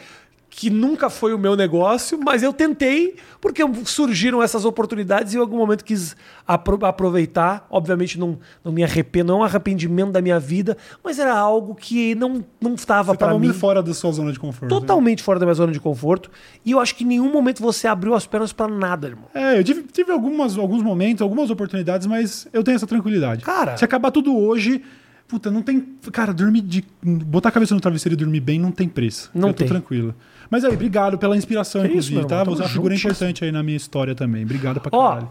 [0.60, 5.40] que nunca foi o meu negócio, mas eu tentei porque surgiram essas oportunidades e em
[5.40, 7.66] algum momento quis apro- aproveitar.
[7.70, 11.74] Obviamente não, não me arrependo, não é um arrependimento da minha vida, mas era algo
[11.76, 13.54] que não não estava para mim.
[13.54, 14.64] fora da sua zona de conforto.
[14.74, 14.80] né?
[14.82, 16.30] Totalmente fora da minha zona de conforto.
[16.66, 19.26] E eu acho que em nenhum momento você abriu as pernas para nada, irmão.
[19.34, 23.46] É, eu tive, tive algumas, alguns momentos, algumas oportunidades, mas eu tenho essa tranquilidade.
[23.46, 23.78] Cara.
[23.78, 24.82] Se acabar tudo hoje,
[25.26, 25.80] puta, não tem.
[26.12, 26.84] Cara, dormir de.
[27.02, 29.32] Botar a cabeça no travesseiro e dormir bem não tem preço.
[29.34, 29.68] Não eu tô tem.
[29.70, 30.14] tranquilo.
[30.50, 32.44] Mas aí, obrigado pela inspiração, Que isso, inclusive, irmão, tá?
[32.44, 34.44] Você é uma figura importante aí na minha história também.
[34.44, 35.30] Obrigado pra Ó, caralho.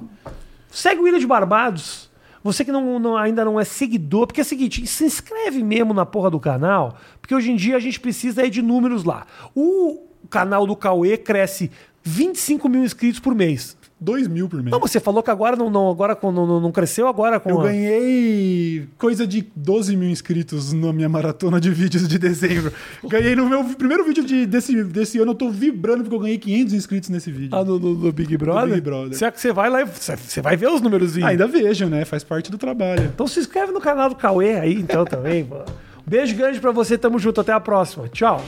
[0.71, 2.09] segue o Ilha de Barbados.
[2.45, 5.93] Você que não, não- ainda não é seguidor, porque é o seguinte, se inscreve mesmo
[5.93, 9.27] na porra do canal, porque hoje em dia a gente precisa de números lá.
[9.57, 11.71] O canal do Cauê cresce
[12.05, 13.77] 25 mil inscritos por mês.
[14.01, 14.71] 2 mil por mês.
[14.71, 17.61] Não, você falou que agora não, não, agora com- não, não- cresceu, agora com Eu
[17.61, 22.73] a- ganhei coisa de 12 mil inscritos na minha maratona de vídeos de dezembro.
[23.05, 26.39] Ganhei no meu primeiro vídeo de- desse, desse ano, eu tô vibrando porque eu ganhei
[26.39, 27.57] 500 inscritos nesse vídeo.
[27.59, 28.69] Ah, no, no- no Big Brother?
[28.69, 29.17] Big Brother.
[29.19, 31.17] Será que você vai lá e você, você vai ver os números?
[31.19, 32.05] Ainda vejo, né?
[32.05, 33.05] Faz parte do trabalho.
[33.13, 35.45] Então se inscreve no canal do Cauê aí, então, também.
[35.45, 35.65] mano.
[36.07, 38.09] Beijo grande pra você, tamo junto, até a próxima.
[38.09, 38.43] Tchau.